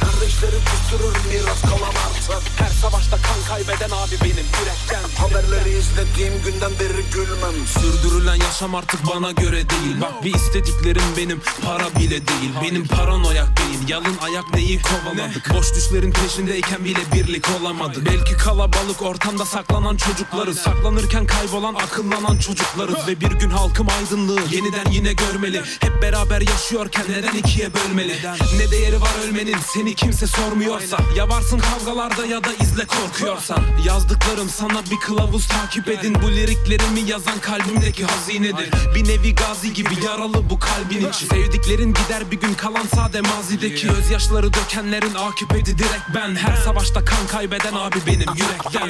[0.00, 6.72] Kardeşleri küstürür miras kalan arsa Her savaşta kan kaybeden abi benim yürekten Haberleri izlediğim günden
[6.80, 12.50] beri gülmem Sürdürülen yaşam artık bana göre değil Bak bir istediklerim benim para bile değil
[12.62, 19.02] Benim paranoyak beyin yalın ayak neyi kovaladık Boş düşlerin peşindeyken bile birlik olamadık Belki kalabalık
[19.38, 23.06] ortamda saklanan çocuklarız Saklanırken kaybolan akıllanan çocuklarız.
[23.06, 25.62] Ve bir gün halkım aydınlığı yeniden yine görmeli.
[25.80, 28.16] Hep beraber yaşıyorken neden ikiye bölmeli?
[28.56, 30.98] Ne değeri var ölmenin seni kimse sormuyorsa?
[31.16, 33.62] Ya varsın kavgalarda ya da izle korkuyorsan?
[33.86, 36.16] Yazdıklarım sana bir kılavuz takip edin.
[36.22, 38.70] Bu liriklerimi yazan kalbimdeki hazinedir.
[38.94, 41.26] Bir nevi gazi gibi yaralı bu kalbin içi.
[41.26, 43.88] Sevdiklerin gider bir gün kalan sade mazideki.
[43.88, 46.36] Gözyaşları dökenlerin akıbeti direkt ben.
[46.36, 48.88] Her savaşta kan kaybeden abi benim yürekten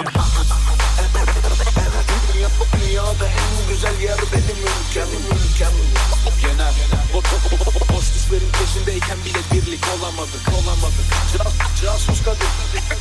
[2.81, 5.73] Dünyada en güzel yer benim ülkem ülkem
[6.43, 6.73] Yener
[7.13, 11.07] Bo- bo- bo- bo- Boş düşlerin peşindeyken bile birlik olamadık Olamadık
[11.37, 12.49] Ca- Casus Kadir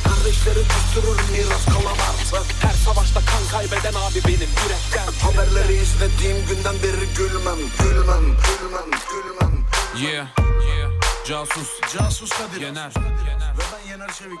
[0.04, 6.74] Kardeşleri küstürür miras kalan arsa Her savaşta kan kaybeden abi benim yürekten Haberleri izlediğim günden
[6.82, 9.64] beri gülmem Gülmem, gülmem, gülmem
[9.96, 10.26] Yeah.
[11.28, 11.68] Casus.
[11.98, 12.60] Casus Kadir.
[12.60, 12.92] Yener.
[13.58, 14.40] Ve ben Yener Çevik